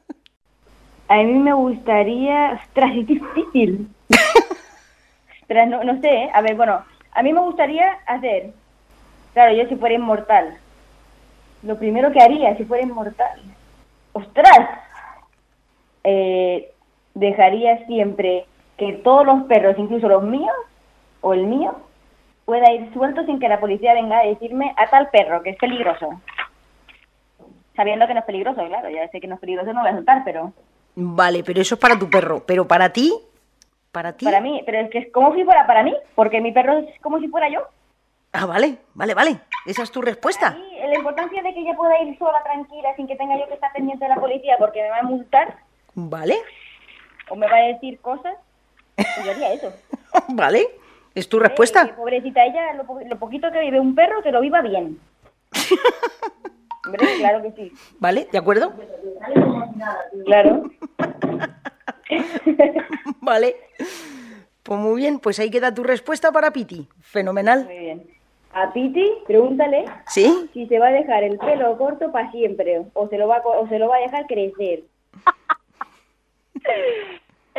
A 1.10 1.18
mí 1.18 1.34
me 1.40 1.54
gustaría... 1.54 2.54
Ostras, 2.64 2.92
es 2.96 3.08
difícil. 3.08 3.88
Ostras, 5.42 5.68
no, 5.68 5.84
no 5.84 6.00
sé, 6.02 6.10
¿eh? 6.10 6.30
A 6.34 6.42
ver, 6.42 6.56
bueno, 6.56 6.84
a 7.12 7.24
mí 7.24 7.34
me 7.34 7.42
gustaría 7.42 7.94
hacer... 8.06 8.52
Claro, 9.34 9.54
yo 9.56 9.68
si 9.68 9.76
fuera 9.76 9.96
inmortal. 9.96 10.58
Lo 11.64 11.78
primero 11.78 12.12
que 12.12 12.22
haría 12.22 12.56
si 12.58 12.66
fuera 12.66 12.84
inmortal. 12.84 13.42
¡Ostras! 14.14 14.70
Eh, 16.04 16.72
dejaría 17.14 17.86
siempre 17.86 18.46
que 18.78 18.94
todos 18.94 19.26
los 19.26 19.44
perros, 19.44 19.76
incluso 19.78 20.08
los 20.08 20.24
míos, 20.24 20.56
o 21.22 21.34
el 21.34 21.46
mío, 21.46 21.76
pueda 22.46 22.72
ir 22.72 22.92
suelto 22.94 23.26
sin 23.26 23.40
que 23.40 23.50
la 23.50 23.60
policía 23.60 23.94
venga 23.94 24.20
a 24.20 24.26
decirme 24.26 24.74
a 24.78 24.88
tal 24.90 25.10
perro 25.10 25.44
que 25.44 25.52
es 25.52 25.58
peligroso. 25.58 26.22
Sabiendo 27.76 28.08
que 28.08 28.14
no 28.14 28.22
es 28.22 28.26
peligroso, 28.26 28.66
claro, 28.66 28.90
ya 28.90 29.08
sé 29.10 29.22
que 29.22 29.28
no 29.28 29.36
es 29.36 29.42
peligroso, 29.42 29.74
no 29.74 29.82
voy 29.82 29.90
a 29.90 29.96
soltar, 29.96 30.24
pero... 30.26 30.54
Vale, 30.96 31.44
pero 31.44 31.62
eso 31.62 31.76
es 31.76 31.82
para 31.82 32.00
tu 32.00 32.10
perro, 32.10 32.44
pero 32.46 32.68
para 32.68 32.90
ti, 32.90 33.14
para 33.92 34.14
ti. 34.14 34.26
Para 34.26 34.42
mí, 34.42 34.62
pero 34.66 34.80
es 34.80 34.90
que 34.90 35.00
es 35.00 35.12
como 35.12 35.34
si 35.36 35.44
fuera 35.44 35.66
para 35.68 35.84
mí, 35.84 35.96
porque 36.16 36.42
mi 36.42 36.52
perro 36.52 36.78
es 36.80 37.00
como 37.02 37.20
si 37.20 37.28
fuera 37.28 37.50
yo. 37.50 37.62
Ah, 38.32 38.46
vale, 38.46 38.78
vale, 38.94 39.14
vale. 39.16 39.40
Esa 39.66 39.84
es 39.84 39.92
tu 39.92 40.02
respuesta. 40.02 40.56
Y 40.58 40.88
la 40.88 40.96
importancia 40.96 41.42
de 41.42 41.54
que 41.54 41.62
ella 41.62 41.76
pueda 41.76 42.00
ir 42.04 42.18
sola, 42.20 42.42
tranquila, 42.44 42.96
sin 42.96 43.08
que 43.08 43.16
tenga 43.16 43.38
yo 43.40 43.48
que 43.48 43.56
estar 43.56 43.72
pendiente 43.74 44.06
de 44.06 44.10
la 44.10 44.16
policía 44.22 44.56
porque 44.60 44.82
me 44.84 44.90
va 44.90 45.00
a 45.00 45.04
multar 45.04 45.56
Vale, 45.96 46.38
o 47.30 47.36
me 47.36 47.48
va 47.50 47.58
a 47.58 47.62
decir 47.62 48.00
cosas, 48.00 48.36
pues 48.96 49.26
yo 49.26 49.32
haría 49.32 49.54
eso. 49.54 49.74
vale. 50.30 50.68
Es 51.16 51.28
tu 51.28 51.38
Eh, 51.38 51.42
respuesta. 51.42 51.88
que 51.88 51.94
pobrecita 51.94 52.46
ella, 52.46 52.74
lo, 52.74 52.86
po- 52.86 53.02
lo 53.04 53.18
poquito 53.18 53.52
que 53.52 53.60
vive 53.60 53.80
un 53.80 53.96
perro, 53.96 54.22
que 54.22 54.32
lo 54.32 54.40
viva 54.42 54.62
bien. 54.62 55.00
Hombre, 56.86 57.08
claro 57.18 57.42
que 57.42 57.52
sí. 57.54 57.74
Vale, 58.00 58.28
¿de 58.32 58.38
acuerdo? 58.38 58.74
Claro. 60.26 60.70
Vale. 63.22 63.56
Pues 64.64 64.80
muy 64.80 65.02
bien, 65.02 65.20
pues 65.20 65.40
ahí 65.40 65.50
queda 65.50 65.74
tu 65.74 65.84
respuesta 65.84 66.32
para 66.32 66.52
Piti. 66.52 66.88
Fenomenal. 67.02 67.66
Muy 67.66 67.78
bien. 67.78 68.08
A 68.54 68.74
Piti, 68.74 69.06
pregúntale 69.28 69.86
¿Sí? 70.08 70.50
si 70.54 70.68
se 70.68 70.80
va 70.80 70.88
a 70.88 70.92
dejar 70.92 71.24
el 71.24 71.38
pelo 71.38 71.78
corto 71.78 72.12
para 72.12 72.32
siempre 72.32 72.82
o 72.94 73.08
se 73.08 73.18
lo 73.18 73.28
va 73.28 73.38
a, 73.38 73.42
o 73.48 73.68
se 73.68 73.78
lo 73.78 73.88
va 73.88 73.98
a 73.98 74.02
dejar 74.02 74.26
crecer. 74.28 74.84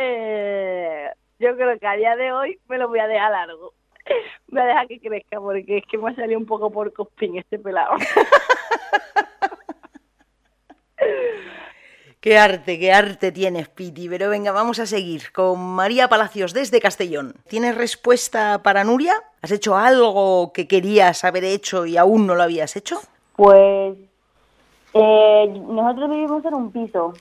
Eh, 0.03 1.09
yo 1.37 1.55
creo 1.55 1.77
que 1.77 1.85
a 1.85 1.95
día 1.95 2.15
de 2.15 2.31
hoy 2.31 2.57
me 2.67 2.79
lo 2.79 2.87
voy 2.87 2.97
a 2.99 3.07
dejar 3.07 3.31
largo. 3.31 3.73
Me 4.47 4.61
voy 4.61 4.61
a 4.61 4.65
dejar 4.65 4.87
que 4.87 4.99
crezca 4.99 5.39
porque 5.39 5.77
es 5.77 5.85
que 5.85 5.97
me 5.99 6.09
ha 6.09 6.15
salido 6.15 6.39
un 6.39 6.47
poco 6.47 6.71
por 6.71 6.91
cospín 6.91 7.37
este 7.37 7.59
pelado. 7.59 7.97
Qué 12.21 12.37
arte, 12.37 12.77
qué 12.77 12.93
arte 12.93 13.31
tienes, 13.31 13.67
Piti. 13.67 14.07
Pero 14.07 14.29
venga, 14.29 14.51
vamos 14.51 14.77
a 14.77 14.85
seguir 14.85 15.31
con 15.31 15.59
María 15.59 16.07
Palacios 16.07 16.53
desde 16.53 16.79
Castellón. 16.79 17.33
¿Tienes 17.47 17.75
respuesta 17.75 18.61
para 18.61 18.83
Nuria? 18.83 19.13
¿Has 19.41 19.51
hecho 19.51 19.75
algo 19.75 20.53
que 20.53 20.67
querías 20.67 21.23
haber 21.23 21.43
hecho 21.43 21.87
y 21.87 21.97
aún 21.97 22.27
no 22.27 22.35
lo 22.35 22.43
habías 22.43 22.75
hecho? 22.75 22.97
Pues 23.35 23.97
eh, 24.93 25.61
nosotros 25.67 26.11
vivimos 26.11 26.45
en 26.45 26.53
un 26.53 26.71
piso 26.71 27.13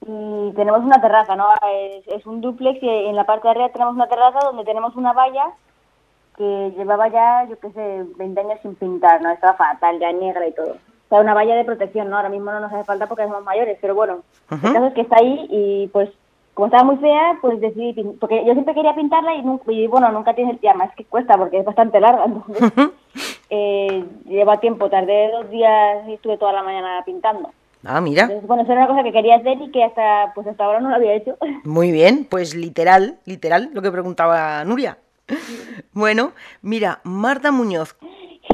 y 0.00 0.52
tenemos 0.56 0.80
una 0.80 1.02
terraza, 1.02 1.36
¿no? 1.36 1.48
Es, 1.70 2.08
es 2.08 2.24
un 2.24 2.40
duplex 2.40 2.82
y 2.82 2.88
en 2.88 3.16
la 3.16 3.26
parte 3.26 3.48
de 3.48 3.50
arriba 3.50 3.68
tenemos 3.68 3.94
una 3.94 4.08
terraza 4.08 4.38
donde 4.44 4.64
tenemos 4.64 4.96
una 4.96 5.12
valla 5.12 5.50
que 6.38 6.72
llevaba 6.74 7.08
ya, 7.08 7.46
yo 7.50 7.58
qué 7.60 7.70
sé, 7.72 8.04
20 8.16 8.40
años 8.40 8.60
sin 8.62 8.76
pintar, 8.76 9.20
¿no? 9.20 9.30
Estaba 9.30 9.58
fatal, 9.58 9.98
ya 10.00 10.10
negra 10.10 10.46
y 10.48 10.52
todo. 10.52 10.78
Sea, 11.12 11.20
una 11.20 11.34
valla 11.34 11.56
de 11.56 11.66
protección, 11.66 12.08
¿no? 12.08 12.16
Ahora 12.16 12.30
mismo 12.30 12.50
no 12.50 12.60
nos 12.60 12.72
hace 12.72 12.84
falta 12.84 13.06
porque 13.06 13.24
somos 13.24 13.44
mayores, 13.44 13.76
pero 13.82 13.94
bueno, 13.94 14.22
Ujú. 14.50 14.66
el 14.66 14.72
caso 14.72 14.86
es 14.86 14.94
que 14.94 15.02
está 15.02 15.16
ahí 15.18 15.46
y 15.50 15.86
pues 15.88 16.08
como 16.54 16.68
estaba 16.68 16.84
muy 16.84 16.96
fea, 16.96 17.36
pues 17.42 17.60
decidí 17.60 17.92
porque 18.18 18.42
yo 18.46 18.54
siempre 18.54 18.72
quería 18.72 18.94
pintarla 18.94 19.34
y, 19.34 19.42
nunca, 19.42 19.70
y 19.70 19.86
bueno, 19.88 20.10
nunca 20.10 20.32
tienes 20.32 20.54
el 20.54 20.60
tiempo, 20.60 20.84
es 20.84 20.94
que 20.96 21.04
cuesta 21.04 21.36
porque 21.36 21.58
es 21.58 21.66
bastante 21.66 22.00
larga, 22.00 22.24
entonces 22.24 22.90
eh, 23.50 24.02
lleva 24.24 24.58
tiempo, 24.60 24.88
tardé 24.88 25.30
dos 25.32 25.50
días 25.50 26.08
y 26.08 26.14
estuve 26.14 26.38
toda 26.38 26.54
la 26.54 26.62
mañana 26.62 27.02
pintando. 27.04 27.50
Ah, 27.84 28.00
mira. 28.00 28.22
Entonces, 28.22 28.48
bueno, 28.48 28.62
eso 28.62 28.72
era 28.72 28.86
una 28.86 28.88
cosa 28.88 29.02
que 29.02 29.12
quería 29.12 29.36
hacer 29.36 29.60
y 29.60 29.70
que 29.70 29.84
hasta 29.84 30.32
pues 30.34 30.46
hasta 30.46 30.64
ahora 30.64 30.80
no 30.80 30.88
lo 30.88 30.94
había 30.94 31.12
hecho. 31.12 31.36
Muy 31.64 31.92
bien, 31.92 32.26
pues 32.30 32.54
literal, 32.54 33.18
literal, 33.26 33.68
lo 33.74 33.82
que 33.82 33.92
preguntaba 33.92 34.64
Nuria. 34.64 34.96
Bueno, 35.92 36.32
mira, 36.62 37.00
Marta 37.04 37.52
Muñoz. 37.52 37.96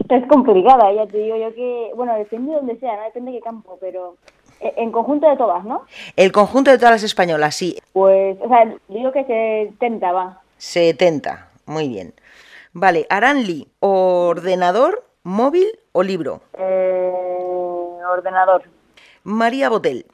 Esta 0.09 0.25
es 0.25 0.27
complicada, 0.27 0.91
ya 0.91 1.07
te 1.07 1.19
digo 1.19 1.37
yo 1.37 1.55
que, 1.55 1.91
bueno, 1.95 2.15
depende 2.15 2.53
de 2.53 2.57
donde 2.57 2.79
sea, 2.79 2.97
no 2.97 3.03
depende 3.03 3.31
de 3.31 3.37
qué 3.37 3.45
campo, 3.45 3.77
pero 3.79 4.17
eh, 4.59 4.73
en 4.79 4.91
conjunto 4.91 5.29
de 5.29 5.37
todas, 5.37 5.62
¿no? 5.67 5.83
El 6.17 6.33
conjunto 6.33 6.71
de 6.71 6.79
todas 6.79 6.93
las 6.93 7.03
españolas, 7.03 7.55
sí. 7.55 7.77
Pues, 7.93 8.38
o 8.41 8.49
sea, 8.49 8.75
digo 8.88 9.12
que 9.12 9.25
se 9.25 9.71
tenta, 9.79 10.12
va. 10.12 10.41
70. 10.57 11.50
Muy 11.67 11.88
bien. 11.91 12.15
Vale, 12.73 13.07
Aranli, 13.11 13.69
ordenador, 13.81 15.05
móvil 15.25 15.67
o 15.93 16.03
libro. 16.03 16.41
Eh, 16.59 17.12
ordenador. 18.11 18.62
María 19.25 19.69
Botel, 19.69 20.07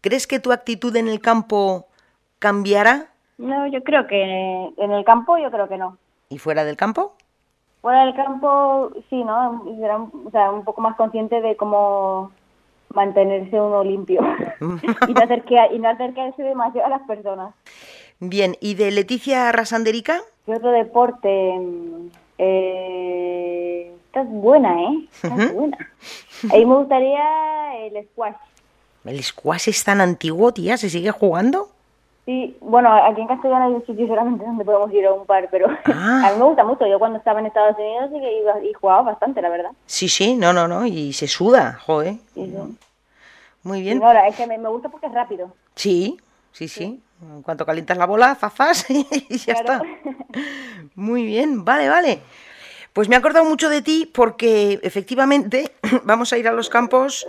¿crees 0.00 0.26
que 0.26 0.38
tu 0.38 0.52
actitud 0.52 0.96
en 0.96 1.06
el 1.06 1.20
campo 1.20 1.86
cambiará 2.38 3.08
No, 3.36 3.66
yo 3.66 3.82
creo 3.84 4.06
que 4.06 4.22
en 4.74 4.90
el 4.90 5.04
campo, 5.04 5.36
yo 5.36 5.50
creo 5.50 5.68
que 5.68 5.76
no. 5.76 5.98
y 6.30 6.38
fuera 6.38 6.64
del 6.64 6.78
campo? 6.78 7.12
Fuera 7.80 8.04
del 8.04 8.14
campo, 8.14 8.90
sí, 9.08 9.22
¿no? 9.22 9.64
Será 9.78 9.96
un, 9.96 10.26
o 10.26 10.30
sea, 10.30 10.50
un 10.50 10.64
poco 10.64 10.80
más 10.80 10.96
consciente 10.96 11.40
de 11.40 11.56
cómo 11.56 12.32
mantenerse 12.92 13.60
uno 13.60 13.84
limpio 13.84 14.20
y, 15.06 15.14
no 15.14 15.22
hacer 15.22 15.44
que, 15.44 15.56
y 15.72 15.78
no 15.78 15.88
acercarse 15.88 16.42
demasiado 16.42 16.86
a 16.86 16.90
las 16.90 17.02
personas. 17.06 17.54
Bien, 18.18 18.56
¿y 18.60 18.74
de 18.74 18.90
Leticia 18.90 19.52
Rasanderica? 19.52 20.20
¿Qué 20.44 20.54
otro 20.54 20.70
deporte? 20.72 21.28
Eh, 22.38 23.92
esta 24.06 24.22
es 24.22 24.28
buena, 24.30 24.82
¿eh? 24.82 25.08
Esta 25.12 25.36
es 25.36 25.50
Ujú. 25.50 25.54
buena. 25.54 25.78
A 26.50 26.56
mí 26.56 26.66
me 26.66 26.74
gustaría 26.76 27.86
el 27.86 28.04
squash. 28.08 28.36
¿El 29.04 29.22
squash 29.22 29.68
es 29.68 29.84
tan 29.84 30.00
antiguo, 30.00 30.52
tía? 30.52 30.76
¿Se 30.76 30.90
sigue 30.90 31.10
jugando? 31.10 31.68
Sí, 32.28 32.54
bueno, 32.60 32.92
aquí 32.92 33.22
en 33.22 33.26
Castellano 33.26 33.64
hay 33.64 33.72
un 33.72 33.86
sitio 33.86 34.06
solamente 34.06 34.44
donde 34.44 34.62
podemos 34.62 34.92
ir 34.92 35.06
a 35.06 35.14
un 35.14 35.24
par, 35.24 35.48
pero 35.50 35.66
Ah. 35.86 36.26
a 36.28 36.32
mí 36.32 36.38
me 36.38 36.44
gusta 36.44 36.62
mucho. 36.62 36.86
Yo 36.86 36.98
cuando 36.98 37.16
estaba 37.16 37.40
en 37.40 37.46
Estados 37.46 37.74
Unidos 37.78 38.10
sí 38.12 38.20
que 38.20 38.40
iba 38.40 38.62
y 38.62 38.74
jugaba 38.74 39.00
bastante, 39.00 39.40
la 39.40 39.48
verdad. 39.48 39.70
Sí, 39.86 40.10
sí, 40.10 40.34
no, 40.36 40.52
no, 40.52 40.68
no, 40.68 40.84
y 40.84 41.14
se 41.14 41.26
suda, 41.26 41.78
joder. 41.86 42.16
Sí, 42.34 42.44
sí. 42.54 42.78
Muy 43.62 43.78
Y 43.78 43.82
bien. 43.84 44.02
ahora, 44.02 44.28
es 44.28 44.36
que 44.36 44.46
me, 44.46 44.58
me 44.58 44.68
gusta 44.68 44.90
porque 44.90 45.06
es 45.06 45.12
rápido. 45.14 45.54
Sí, 45.74 46.18
sí, 46.52 46.68
sí. 46.68 47.00
En 47.22 47.40
cuanto 47.40 47.64
calientas 47.64 47.96
la 47.96 48.04
bola, 48.04 48.34
zafas 48.34 48.84
y 48.90 49.06
ya 49.38 49.54
Claro. 49.54 49.82
está. 49.84 50.40
Muy 50.96 51.24
bien, 51.24 51.64
vale, 51.64 51.88
vale. 51.88 52.20
Pues 52.92 53.08
me 53.08 53.14
he 53.14 53.18
acordado 53.18 53.46
mucho 53.46 53.70
de 53.70 53.80
ti 53.80 54.04
porque 54.12 54.80
efectivamente 54.82 55.72
vamos 56.04 56.30
a 56.34 56.36
ir 56.36 56.46
a 56.46 56.52
los 56.52 56.68
campos 56.68 57.26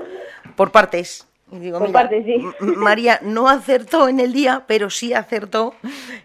por 0.58 0.72
partes. 0.74 1.26
Y 1.52 1.60
digo, 1.60 1.80
mira, 1.80 2.08
sí. 2.10 2.46
María 2.60 3.20
no 3.24 3.50
acertó 3.50 4.08
en 4.08 4.20
el 4.20 4.34
día, 4.34 4.66
pero 4.68 4.90
sí 4.90 5.14
acertó 5.14 5.74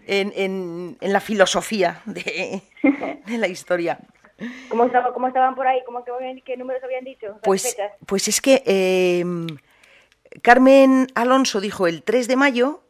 en, 0.07 0.31
en- 0.35 0.97
en 1.01 1.13
la 1.13 1.19
filosofía 1.19 2.01
de, 2.05 2.61
de 3.25 3.37
la 3.37 3.47
historia. 3.47 3.99
¿Cómo, 4.69 4.85
estaba, 4.85 5.13
¿Cómo 5.13 5.27
estaban 5.27 5.55
por 5.55 5.65
ahí? 5.65 5.79
¿Cómo, 5.85 6.03
habían- 6.15 6.41
¿Qué 6.41 6.57
números 6.57 6.83
habían 6.83 7.05
dicho? 7.05 7.39
Pues, 7.43 7.75
pues 8.05 8.27
es 8.27 8.41
que 8.41 8.61
eh, 8.65 9.23
Carmen 10.41 11.07
Alonso 11.15 11.61
dijo 11.61 11.87
el 11.87 12.03
3 12.03 12.27
de 12.27 12.35
mayo, 12.35 12.81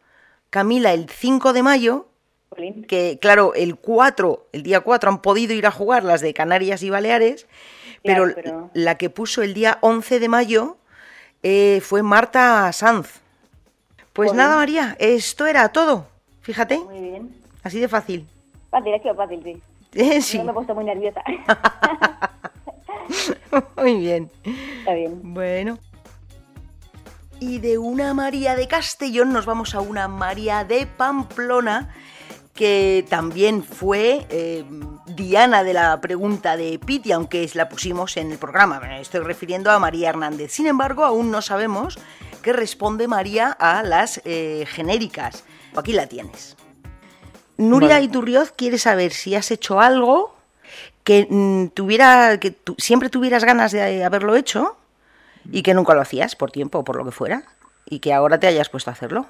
Camila 0.50 0.94
el 0.94 1.10
5 1.10 1.54
de 1.54 1.64
mayo, 1.64 2.08
que 2.88 3.18
claro, 3.22 3.54
el 3.54 3.76
4, 3.76 4.48
el 4.54 4.64
día 4.64 4.80
4 4.80 5.10
han 5.10 5.22
podido 5.22 5.54
ir 5.54 5.66
a 5.68 5.72
jugar 5.72 6.04
las 6.04 6.22
de 6.22 6.34
Canarias 6.34 6.82
y 6.84 6.90
Baleares, 6.90 7.48
pero, 8.04 8.26
pero- 8.34 8.70
la 8.74 8.98
que 8.98 9.10
puso 9.10 9.42
el 9.44 9.54
día 9.54 9.78
11 9.82 10.20
de 10.20 10.30
mayo 10.30 10.78
eh, 11.48 11.80
fue 11.82 12.02
Marta 12.02 12.72
Sanz. 12.74 13.20
Pues 14.14 14.30
Jolín. 14.30 14.38
nada, 14.44 14.56
María, 14.56 14.96
esto 15.00 15.46
era 15.46 15.70
todo. 15.70 16.08
Fíjate, 16.42 16.80
Muy 16.80 17.00
bien. 17.00 17.36
así 17.64 17.80
de 17.80 17.88
fácil. 17.88 18.28
Fácil, 18.72 18.94
ha 18.96 19.00
sido 19.00 19.16
fácil, 19.16 19.42
sí. 19.44 19.62
Eh, 19.94 20.22
sí, 20.22 20.38
No 20.40 20.46
me 20.46 20.52
he 20.52 20.54
puesto 20.56 20.74
muy 20.76 20.86
nerviosa. 20.86 21.22
muy 23.78 23.98
bien. 24.00 24.32
Está 24.80 24.94
bien. 24.94 25.20
Bueno. 25.34 25.78
Y 27.40 27.60
de 27.60 27.78
una 27.78 28.14
María 28.16 28.56
de 28.56 28.68
Castellón 28.68 29.32
nos 29.32 29.46
vamos 29.46 29.76
a 29.76 29.82
una 29.82 30.08
María 30.08 30.64
de 30.64 30.88
Pamplona, 30.88 31.94
que 32.56 33.06
también 33.10 33.64
fue 33.64 34.26
eh, 34.30 34.64
Diana 35.08 35.64
de 35.64 35.74
la 35.74 36.00
pregunta 36.02 36.56
de 36.58 36.80
Piti, 36.80 37.12
aunque 37.12 37.44
es- 37.44 37.54
la 37.56 37.68
pusimos 37.70 38.16
en 38.18 38.32
el 38.32 38.38
programa. 38.38 38.80
Me 38.80 39.02
estoy 39.02 39.20
refiriendo 39.22 39.70
a 39.72 39.78
María 39.80 40.10
Hernández. 40.10 40.52
Sin 40.54 40.66
embargo, 40.66 41.04
aún 41.04 41.30
no 41.32 41.42
sabemos 41.42 42.00
qué 42.42 42.54
responde 42.54 43.08
María 43.10 43.52
a 43.52 43.84
las 43.84 44.22
eh, 44.24 44.66
genéricas. 44.70 45.44
Aquí 45.76 45.92
la 45.92 46.08
tienes. 46.08 46.56
Nuria 47.58 47.90
Vale. 47.96 48.06
Iturrioz 48.06 48.52
quiere 48.52 48.78
saber 48.78 49.12
si 49.12 49.36
has 49.36 49.52
hecho 49.52 49.80
algo 49.82 50.34
que 51.04 51.28
mm, 51.30 51.68
tuviera 51.74 52.40
que 52.40 52.52
tu- 52.52 52.76
siempre 52.78 53.10
tuvieras 53.10 53.44
ganas 53.44 53.72
de 53.74 54.04
haberlo 54.04 54.36
hecho 54.36 54.78
y 55.52 55.62
que 55.62 55.74
nunca 55.74 55.94
lo 55.94 56.02
hacías 56.02 56.36
por 56.36 56.52
tiempo 56.52 56.80
o 56.80 56.84
por 56.86 56.96
lo 56.96 57.04
que 57.06 57.12
fuera 57.12 57.44
y 57.86 58.00
que 58.00 58.14
ahora 58.14 58.40
te 58.40 58.48
hayas 58.48 58.70
puesto 58.70 58.90
a 58.90 58.94
hacerlo. 58.94 59.26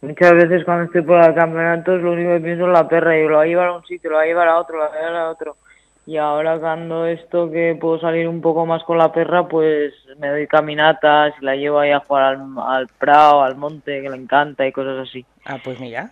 Muchas 0.00 0.32
veces 0.32 0.64
cuando 0.64 0.84
estoy 0.84 1.02
por 1.02 1.18
el 1.20 1.34
campeonato 1.34 1.96
lo 1.96 2.12
único 2.12 2.30
que 2.34 2.40
pienso 2.40 2.66
es 2.66 2.72
la 2.72 2.88
perra 2.88 3.18
y 3.18 3.26
lo 3.26 3.36
va 3.36 3.42
a 3.42 3.46
llevar 3.46 3.68
a 3.68 3.72
un 3.76 3.84
sitio, 3.84 4.10
lo 4.10 4.16
va 4.16 4.22
a 4.22 4.26
llevar 4.26 4.48
a 4.48 4.58
otro, 4.58 4.76
lo 4.76 4.84
va 4.84 4.90
a 4.94 4.98
llevar 4.98 5.16
a 5.16 5.30
otro. 5.30 5.56
Y 6.06 6.16
ahora 6.16 6.58
cuando 6.58 7.04
esto 7.04 7.50
que 7.50 7.76
puedo 7.78 7.98
salir 8.00 8.28
un 8.28 8.40
poco 8.40 8.64
más 8.64 8.82
con 8.84 8.96
la 8.96 9.12
perra, 9.12 9.46
pues 9.46 9.92
me 10.18 10.28
doy 10.28 10.46
caminatas 10.46 11.34
y 11.40 11.44
la 11.44 11.54
llevo 11.56 11.80
ahí 11.80 11.90
a 11.90 12.00
jugar 12.00 12.24
al, 12.36 12.42
al 12.66 12.88
prado, 12.98 13.42
al 13.42 13.56
monte, 13.56 14.00
que 14.00 14.08
le 14.08 14.16
encanta 14.16 14.66
y 14.66 14.72
cosas 14.72 15.06
así. 15.08 15.26
Ah, 15.44 15.58
pues 15.62 15.78
mira. 15.80 16.10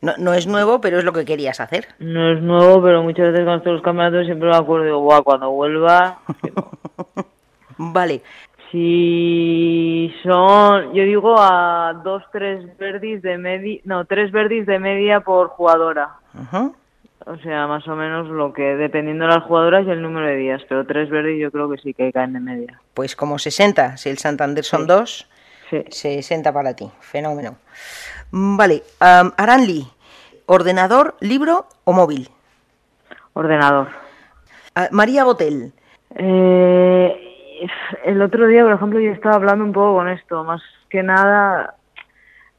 No, 0.00 0.14
no 0.18 0.32
es 0.32 0.46
nuevo, 0.46 0.80
pero 0.80 0.98
es 0.98 1.04
lo 1.04 1.12
que 1.12 1.24
querías 1.24 1.60
hacer. 1.60 1.88
No 1.98 2.32
es 2.32 2.40
nuevo, 2.40 2.82
pero 2.82 3.02
muchas 3.02 3.26
veces 3.32 3.44
cuando 3.44 3.56
estoy 3.58 3.70
en 3.70 3.76
los 3.76 3.84
campeonatos 3.84 4.26
siempre 4.26 4.48
me 4.48 4.56
acuerdo 4.56 5.00
"Buah, 5.00 5.22
cuando 5.22 5.50
vuelva... 5.50 6.18
Vale. 7.78 8.22
Si 8.72 10.12
son, 10.22 10.94
yo 10.94 11.04
digo 11.04 11.36
a 11.38 11.92
dos, 12.02 12.22
tres 12.32 12.76
verdis 12.78 13.20
de 13.20 13.36
media, 13.36 13.80
no, 13.84 14.06
tres 14.06 14.32
verdis 14.32 14.64
de 14.66 14.78
media 14.78 15.20
por 15.20 15.48
jugadora. 15.48 16.08
O 17.26 17.36
sea, 17.36 17.66
más 17.66 17.86
o 17.86 17.94
menos 17.94 18.28
lo 18.28 18.52
que, 18.52 18.62
dependiendo 18.76 19.26
de 19.26 19.34
las 19.34 19.44
jugadoras 19.44 19.86
y 19.86 19.90
el 19.90 20.00
número 20.00 20.26
de 20.26 20.36
días, 20.36 20.62
pero 20.68 20.86
tres 20.86 21.10
verdes 21.10 21.38
yo 21.38 21.50
creo 21.52 21.70
que 21.70 21.78
sí 21.78 21.92
que 21.92 22.10
caen 22.12 22.32
de 22.32 22.40
media. 22.40 22.80
Pues 22.94 23.14
como 23.14 23.38
60, 23.38 23.98
si 23.98 24.08
el 24.08 24.16
Santander 24.18 24.64
son 24.64 24.80
Sí. 24.82 24.86
dos, 24.88 25.28
Sí. 25.70 25.84
60 25.88 26.52
para 26.52 26.74
ti. 26.74 26.90
Fenómeno. 27.00 27.56
Mm, 28.30 28.56
Vale. 28.56 28.82
am, 29.00 29.32
Aranli, 29.36 29.86
¿ordenador, 30.46 31.14
libro 31.20 31.66
o 31.84 31.92
móvil? 31.92 32.28
Ordenador. 33.34 33.88
Ah, 34.74 34.88
María 34.90 35.24
Botel, 35.24 35.72
Eh, 36.14 37.21
el 38.04 38.22
otro 38.22 38.46
día, 38.46 38.62
por 38.62 38.72
ejemplo, 38.72 39.00
yo 39.00 39.12
estaba 39.12 39.36
hablando 39.36 39.64
un 39.64 39.72
poco 39.72 39.94
con 39.94 40.08
esto, 40.08 40.44
más 40.44 40.62
que 40.88 41.02
nada, 41.02 41.76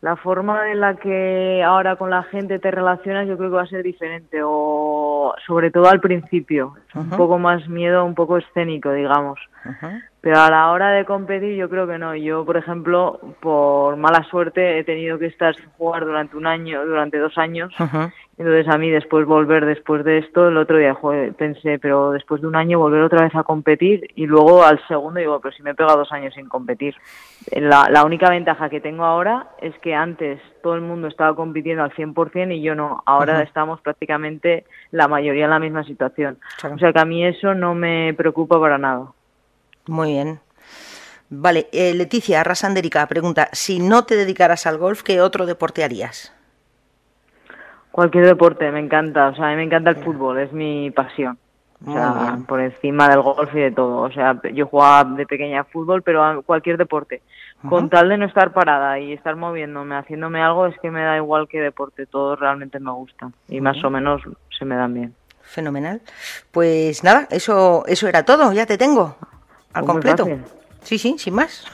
la 0.01 0.15
forma 0.17 0.71
en 0.71 0.81
la 0.81 0.95
que 0.95 1.63
ahora 1.63 1.95
con 1.95 2.09
la 2.09 2.23
gente 2.23 2.59
te 2.59 2.71
relacionas 2.71 3.27
yo 3.27 3.37
creo 3.37 3.49
que 3.49 3.55
va 3.55 3.63
a 3.63 3.67
ser 3.67 3.83
diferente, 3.83 4.41
o 4.43 5.33
sobre 5.45 5.71
todo 5.71 5.87
al 5.87 6.01
principio, 6.01 6.75
un 6.95 7.07
Ujú. 7.07 7.15
poco 7.15 7.39
más 7.39 7.67
miedo, 7.69 8.03
un 8.03 8.15
poco 8.15 8.37
escénico, 8.37 8.91
digamos. 8.91 9.39
Ujú. 9.65 10.01
Pero 10.23 10.39
a 10.39 10.49
la 10.49 10.71
hora 10.71 10.91
de 10.91 11.03
competir 11.03 11.57
yo 11.57 11.69
creo 11.69 11.85
que 11.85 11.97
no. 11.97 12.15
Yo, 12.15 12.45
por 12.45 12.55
ejemplo, 12.55 13.19
por 13.41 13.97
mala 13.97 14.23
suerte 14.23 14.79
he 14.79 14.85
tenido 14.85 15.19
que 15.19 15.25
estar 15.25 15.53
sin 15.53 15.69
jugar 15.71 16.05
durante 16.05 16.37
un 16.37 16.47
año, 16.47 16.85
durante 16.85 17.17
dos 17.17 17.37
años. 17.37 17.73
Entonces 18.37 18.69
a 18.69 18.77
mí 18.77 18.89
después 18.89 19.25
volver 19.25 19.65
después 19.65 20.05
de 20.05 20.19
esto, 20.19 20.47
el 20.47 20.55
otro 20.55 20.77
día 20.77 20.93
joder, 20.93 21.33
pensé, 21.33 21.77
pero 21.77 22.11
después 22.11 22.39
de 22.39 22.47
un 22.47 22.55
año 22.55 22.79
volver 22.79 23.01
otra 23.01 23.23
vez 23.23 23.35
a 23.35 23.43
competir 23.43 24.11
y 24.15 24.25
luego 24.25 24.63
al 24.63 24.79
segundo 24.87 25.19
digo, 25.19 25.41
pero 25.41 25.53
si 25.53 25.61
me 25.61 25.71
he 25.71 25.75
pegado 25.75 25.97
dos 25.97 26.13
años 26.13 26.33
sin 26.33 26.47
competir. 26.47 26.95
La, 27.51 27.89
la 27.91 28.05
única 28.05 28.29
ventaja 28.29 28.69
que 28.69 28.79
tengo 28.79 29.03
ahora 29.03 29.47
es 29.59 29.77
que 29.79 29.93
antes 29.93 30.39
todo 30.61 30.75
el 30.75 30.81
mundo 30.81 31.09
estaba 31.09 31.35
compitiendo 31.35 31.83
al 31.83 31.91
100% 31.91 32.55
y 32.55 32.61
yo 32.61 32.75
no. 32.75 33.03
Ahora 33.05 33.41
estamos 33.41 33.81
prácticamente 33.81 34.63
la 34.91 35.09
mayoría 35.09 35.43
en 35.43 35.51
la 35.51 35.59
misma 35.59 35.83
situación. 35.83 36.37
Claro. 36.61 36.75
O 36.75 36.79
sea 36.79 36.93
que 36.93 36.99
a 36.99 37.05
mí 37.05 37.25
eso 37.25 37.53
no 37.53 37.75
me 37.75 38.13
preocupa 38.13 38.57
para 38.57 38.77
nada. 38.77 39.07
Muy 39.87 40.13
bien. 40.13 40.39
Vale, 41.29 41.67
eh, 41.71 41.93
Leticia 41.93 42.43
Rasanderica 42.43 43.07
pregunta, 43.07 43.49
si 43.53 43.79
no 43.79 44.05
te 44.05 44.15
dedicaras 44.15 44.67
al 44.67 44.77
golf, 44.77 45.01
¿qué 45.01 45.19
otro 45.19 45.45
deporte 45.45 45.83
harías? 45.83 46.33
Cualquier 47.91 48.25
deporte, 48.25 48.71
me 48.71 48.79
encanta. 48.79 49.29
O 49.29 49.35
sea, 49.35 49.47
a 49.47 49.49
mí 49.51 49.55
me 49.55 49.63
encanta 49.63 49.91
el 49.91 49.97
fútbol, 49.97 50.39
es 50.39 50.51
mi 50.51 50.91
pasión. 50.91 51.37
O 51.85 51.91
sea, 51.91 52.39
por 52.47 52.61
encima 52.61 53.09
del 53.09 53.21
golf 53.21 53.53
y 53.53 53.59
de 53.59 53.71
todo. 53.71 54.03
O 54.03 54.11
sea, 54.11 54.39
yo 54.53 54.67
jugaba 54.67 55.03
de 55.15 55.25
pequeña 55.25 55.65
fútbol, 55.65 56.01
pero 56.01 56.41
cualquier 56.43 56.77
deporte. 56.77 57.21
Con 57.67 57.89
tal 57.89 58.09
de 58.09 58.17
no 58.17 58.25
estar 58.25 58.51
parada 58.51 58.99
y 58.99 59.13
estar 59.13 59.35
moviéndome, 59.35 59.95
haciéndome 59.95 60.41
algo, 60.41 60.65
es 60.65 60.77
que 60.79 60.91
me 60.91 61.01
da 61.01 61.17
igual 61.17 61.47
qué 61.47 61.59
deporte. 61.59 62.05
Todos 62.05 62.39
realmente 62.39 62.79
me 62.79 62.91
gustan. 62.91 63.33
Y 63.47 63.59
más 63.61 63.83
o 63.83 63.89
menos 63.89 64.21
se 64.57 64.65
me 64.65 64.75
dan 64.75 64.93
bien. 64.93 65.15
Fenomenal. 65.41 66.01
Pues 66.51 67.03
nada, 67.03 67.27
eso, 67.31 67.83
eso 67.87 68.07
era 68.07 68.23
todo, 68.23 68.53
ya 68.53 68.65
te 68.65 68.77
tengo. 68.77 69.17
Al 69.73 69.85
Pues 69.85 69.91
completo. 69.91 70.27
Sí, 70.83 70.97
sí, 70.97 71.15
sin 71.17 71.33
más. 71.33 71.65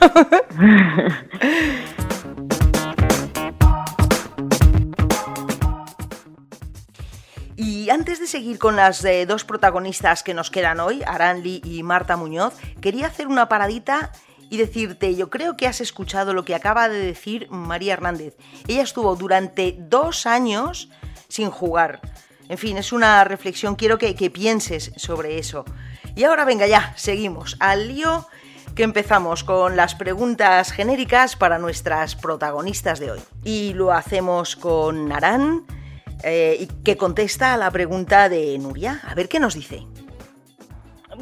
Y 7.62 7.90
antes 7.90 8.18
de 8.18 8.26
seguir 8.26 8.58
con 8.58 8.74
las 8.74 9.04
eh, 9.04 9.26
dos 9.26 9.44
protagonistas 9.44 10.22
que 10.22 10.32
nos 10.32 10.50
quedan 10.50 10.80
hoy, 10.80 11.02
Aranli 11.06 11.60
y 11.62 11.82
Marta 11.82 12.16
Muñoz, 12.16 12.54
quería 12.80 13.08
hacer 13.08 13.26
una 13.26 13.50
paradita 13.50 14.12
y 14.48 14.56
decirte, 14.56 15.14
yo 15.14 15.28
creo 15.28 15.58
que 15.58 15.66
has 15.66 15.82
escuchado 15.82 16.32
lo 16.32 16.46
que 16.46 16.54
acaba 16.54 16.88
de 16.88 16.98
decir 16.98 17.48
María 17.50 17.92
Hernández. 17.92 18.34
Ella 18.66 18.82
estuvo 18.82 19.14
durante 19.14 19.76
dos 19.78 20.24
años 20.24 20.88
sin 21.28 21.50
jugar. 21.50 22.00
En 22.48 22.56
fin, 22.56 22.78
es 22.78 22.92
una 22.92 23.22
reflexión, 23.24 23.76
quiero 23.76 23.98
que, 23.98 24.14
que 24.14 24.30
pienses 24.30 24.92
sobre 24.96 25.38
eso. 25.38 25.66
Y 26.14 26.24
ahora 26.24 26.44
venga 26.44 26.66
ya, 26.66 26.92
seguimos 26.96 27.56
al 27.60 27.88
lío 27.88 28.26
que 28.74 28.82
empezamos 28.82 29.44
con 29.44 29.76
las 29.76 29.94
preguntas 29.94 30.72
genéricas 30.72 31.36
para 31.36 31.58
nuestras 31.58 32.16
protagonistas 32.16 32.98
de 33.00 33.10
hoy. 33.10 33.20
Y 33.44 33.74
lo 33.74 33.92
hacemos 33.92 34.56
con 34.56 35.12
Arán, 35.12 35.64
eh, 36.22 36.68
que 36.84 36.96
contesta 36.96 37.54
a 37.54 37.56
la 37.56 37.70
pregunta 37.70 38.28
de 38.28 38.58
Nuria. 38.58 39.00
A 39.06 39.14
ver 39.14 39.28
qué 39.28 39.40
nos 39.40 39.54
dice. 39.54 39.86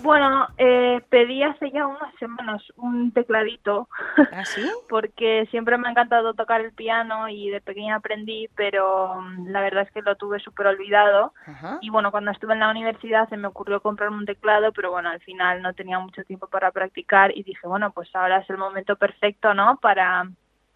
Bueno, 0.02 0.48
eh, 0.56 1.00
pedí 1.08 1.42
hace 1.42 1.70
ya 1.70 1.87
unas 1.87 2.14
semanas 2.18 2.62
un 2.76 3.12
tecladito 3.12 3.88
¿Ah, 4.32 4.44
sí? 4.44 4.68
porque 4.88 5.46
siempre 5.50 5.78
me 5.78 5.88
ha 5.88 5.90
encantado 5.90 6.34
tocar 6.34 6.61
el 6.61 6.72
piano 6.72 7.28
y 7.28 7.50
de 7.50 7.61
pequeña 7.61 7.96
aprendí, 7.96 8.48
pero 8.54 9.20
mm, 9.20 9.48
la 9.48 9.61
verdad 9.61 9.84
es 9.84 9.90
que 9.92 10.02
lo 10.02 10.16
tuve 10.16 10.38
súper 10.40 10.68
olvidado. 10.68 11.32
Ajá. 11.46 11.78
Y 11.80 11.90
bueno, 11.90 12.11
cuando 12.11 12.30
estuve 12.30 12.54
en 12.54 12.61
la 12.61 12.70
universidad 12.70 13.28
se 13.28 13.37
me 13.37 13.48
ocurrió 13.48 13.80
comprarme 13.80 14.18
un 14.18 14.26
teclado, 14.26 14.72
pero 14.72 14.90
bueno, 14.90 15.08
al 15.11 15.20
final 15.20 15.62
no 15.62 15.72
tenía 15.74 15.98
mucho 15.98 16.24
tiempo 16.24 16.46
para 16.46 16.70
practicar 16.70 17.37
y 17.37 17.42
dije, 17.42 17.66
bueno, 17.66 17.90
pues 17.92 18.14
ahora 18.14 18.38
es 18.38 18.50
el 18.50 18.58
momento 18.58 18.96
perfecto, 18.96 19.54
¿no? 19.54 19.78
Para, 19.80 20.28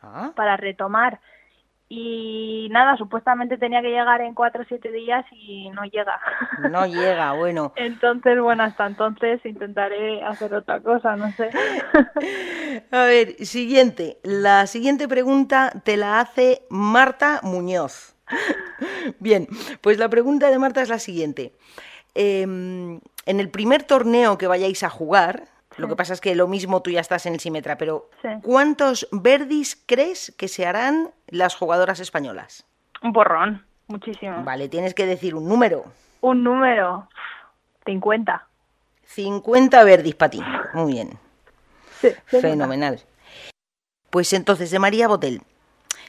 Ah, 0.02 0.32
para 0.34 0.56
retomar. 0.56 1.20
Y 1.94 2.68
nada, 2.70 2.96
supuestamente 2.96 3.58
tenía 3.58 3.82
que 3.82 3.90
llegar 3.90 4.22
en 4.22 4.32
cuatro 4.32 4.62
o 4.62 4.64
siete 4.64 4.90
días 4.90 5.26
y 5.30 5.68
no 5.72 5.84
llega. 5.84 6.18
no 6.70 6.86
llega, 6.86 7.34
bueno. 7.34 7.74
Entonces, 7.76 8.40
bueno, 8.40 8.62
hasta 8.62 8.86
entonces 8.86 9.44
intentaré 9.44 10.22
hacer 10.24 10.54
otra 10.54 10.80
cosa, 10.80 11.16
no 11.16 11.30
sé. 11.32 11.50
A 12.90 13.04
ver, 13.04 13.34
siguiente. 13.44 14.16
La 14.22 14.66
siguiente 14.66 15.06
pregunta 15.06 15.70
te 15.84 15.98
la 15.98 16.20
hace 16.20 16.62
Marta 16.70 17.40
Muñoz. 17.42 18.16
Bien, 19.18 19.46
pues 19.82 19.98
la 19.98 20.08
pregunta 20.08 20.48
de 20.50 20.58
Marta 20.58 20.80
es 20.80 20.88
la 20.88 20.98
siguiente. 20.98 21.52
em, 22.14 23.00
en 23.26 23.38
el 23.38 23.50
primer 23.50 23.82
torneo 23.82 24.38
que 24.38 24.46
vayáis 24.46 24.82
a 24.82 24.88
jugar, 24.88 25.44
lo 25.76 25.88
que 25.88 25.96
pasa 25.96 26.12
es 26.12 26.20
que 26.20 26.34
lo 26.34 26.48
mismo 26.48 26.82
tú 26.82 26.90
ya 26.90 27.00
estás 27.00 27.26
en 27.26 27.34
el 27.34 27.40
Simetra, 27.40 27.78
pero. 27.78 28.10
¿cuántos 28.42 29.08
verdis 29.10 29.82
crees 29.86 30.32
que 30.36 30.48
se 30.48 30.66
harán 30.66 31.10
las 31.28 31.54
jugadoras 31.54 32.00
españolas? 32.00 32.66
Un 33.02 33.12
porrón, 33.12 33.64
muchísimo. 33.88 34.42
Vale, 34.44 34.68
tienes 34.68 34.94
que 34.94 35.06
decir 35.06 35.34
un 35.34 35.48
número. 35.48 35.84
Un 36.20 36.44
número, 36.44 37.08
50. 37.84 38.46
50 39.06 39.84
verdis 39.84 40.14
para 40.14 40.30
ti. 40.30 40.42
Muy 40.74 40.92
bien. 40.92 41.18
Sí, 42.00 42.08
Fenomenal. 42.26 43.00
Pues 44.10 44.32
entonces, 44.32 44.70
de 44.70 44.78
María 44.78 45.08
Botel, 45.08 45.42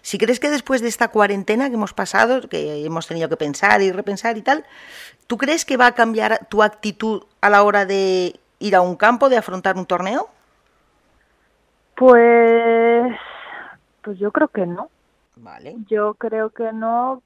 si 0.02 0.17
crees 0.17 0.39
que 0.39 0.49
después 0.49 0.82
de 0.82 0.89
esta 0.89 1.08
cuarentena 1.08 1.69
que 1.69 1.76
hemos 1.76 1.93
pasado, 1.93 2.41
que 2.49 2.86
hemos 2.86 3.08
tenido 3.08 3.30
que 3.30 3.38
pensar 3.38 3.82
y 3.82 3.91
repensar 3.91 4.38
y 4.38 4.41
tal, 4.41 4.65
¿tú 5.28 5.38
crees 5.38 5.63
que 5.63 5.78
va 5.78 5.88
a 5.88 5.95
cambiar 5.95 6.45
tu 6.49 6.62
actitud 6.62 7.23
a 7.39 7.49
la 7.49 7.63
hora 7.63 7.86
de 7.86 8.39
ir 8.63 8.76
a 8.76 8.82
un 8.82 8.95
campo, 8.95 9.30
de 9.30 9.38
afrontar 9.38 9.76
un 9.76 9.86
torneo? 9.86 10.30
Pues, 11.95 13.13
pues 14.02 14.17
yo 14.17 14.32
creo 14.32 14.47
que 14.47 14.65
no. 14.65 14.89
Vale. 15.36 15.76
Yo 15.89 16.13
creo 16.13 16.49
que 16.49 16.71
no, 16.71 17.21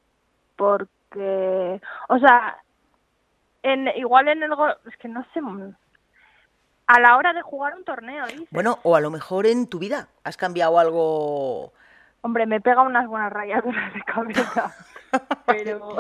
porque, 0.56 1.80
o 2.10 2.18
sea, 2.18 2.58
en, 3.62 3.88
igual 3.96 4.28
en 4.30 4.44
el 4.44 4.52
es 4.86 4.98
que 4.98 5.08
no 5.08 5.26
sé, 5.34 5.42
a 6.88 7.00
la 7.00 7.18
hora 7.18 7.34
de 7.34 7.42
jugar 7.42 7.76
un 7.76 7.84
torneo, 7.84 8.26
dices. 8.26 8.48
Bueno, 8.50 8.80
o 8.84 8.96
a 8.96 9.02
lo 9.02 9.12
mejor 9.12 9.46
en 9.46 9.68
tu 9.68 9.78
vida 9.78 10.08
has 10.24 10.38
cambiado 10.38 10.80
algo. 10.80 11.74
Hombre, 12.22 12.48
me 12.48 12.62
pega 12.62 12.82
unas 12.82 13.08
buenas 13.08 13.32
rayaduras 13.32 13.94
de 13.94 14.02
cabeza, 14.02 14.76
pero 15.46 15.98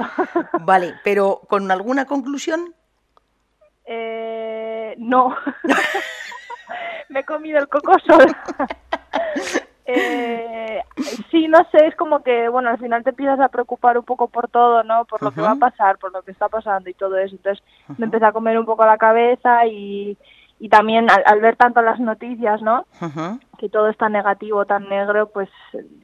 Vale, 0.61 0.95
pero 1.03 1.41
con 1.47 1.69
alguna 1.69 2.05
conclusión. 2.05 2.73
eh, 3.85 4.66
no. 4.97 5.35
me 7.09 7.21
he 7.21 7.23
comido 7.23 7.59
el 7.59 7.67
coco 7.67 7.93
sola. 8.05 8.43
Eh, 9.89 10.83
sí, 11.31 11.47
no 11.47 11.59
sé, 11.71 11.87
es 11.87 11.95
como 11.95 12.21
que, 12.21 12.49
bueno, 12.49 12.67
al 12.67 12.77
final 12.77 13.05
te 13.05 13.11
empiezas 13.11 13.39
a 13.39 13.47
preocupar 13.47 13.97
un 13.97 14.03
poco 14.03 14.27
por 14.27 14.49
todo, 14.49 14.83
¿no? 14.83 15.05
Por 15.05 15.23
lo 15.23 15.31
que 15.31 15.39
va 15.39 15.51
a 15.51 15.55
pasar, 15.55 15.97
por 15.97 16.11
lo 16.11 16.23
que 16.23 16.31
está 16.31 16.49
pasando 16.49 16.89
y 16.89 16.93
todo 16.93 17.17
eso. 17.17 17.33
Entonces 17.33 17.63
me 17.97 18.03
empecé 18.03 18.25
a 18.25 18.33
comer 18.33 18.59
un 18.59 18.65
poco 18.65 18.85
la 18.85 18.97
cabeza 18.97 19.65
y, 19.65 20.17
y 20.59 20.67
también 20.67 21.09
al, 21.09 21.23
al 21.25 21.39
ver 21.39 21.55
tanto 21.55 21.81
las 21.81 22.01
noticias, 22.01 22.61
¿no? 22.61 22.85
Que 23.57 23.69
todo 23.69 23.87
está 23.87 24.09
negativo, 24.09 24.65
tan 24.65 24.89
negro, 24.89 25.29
pues 25.29 25.49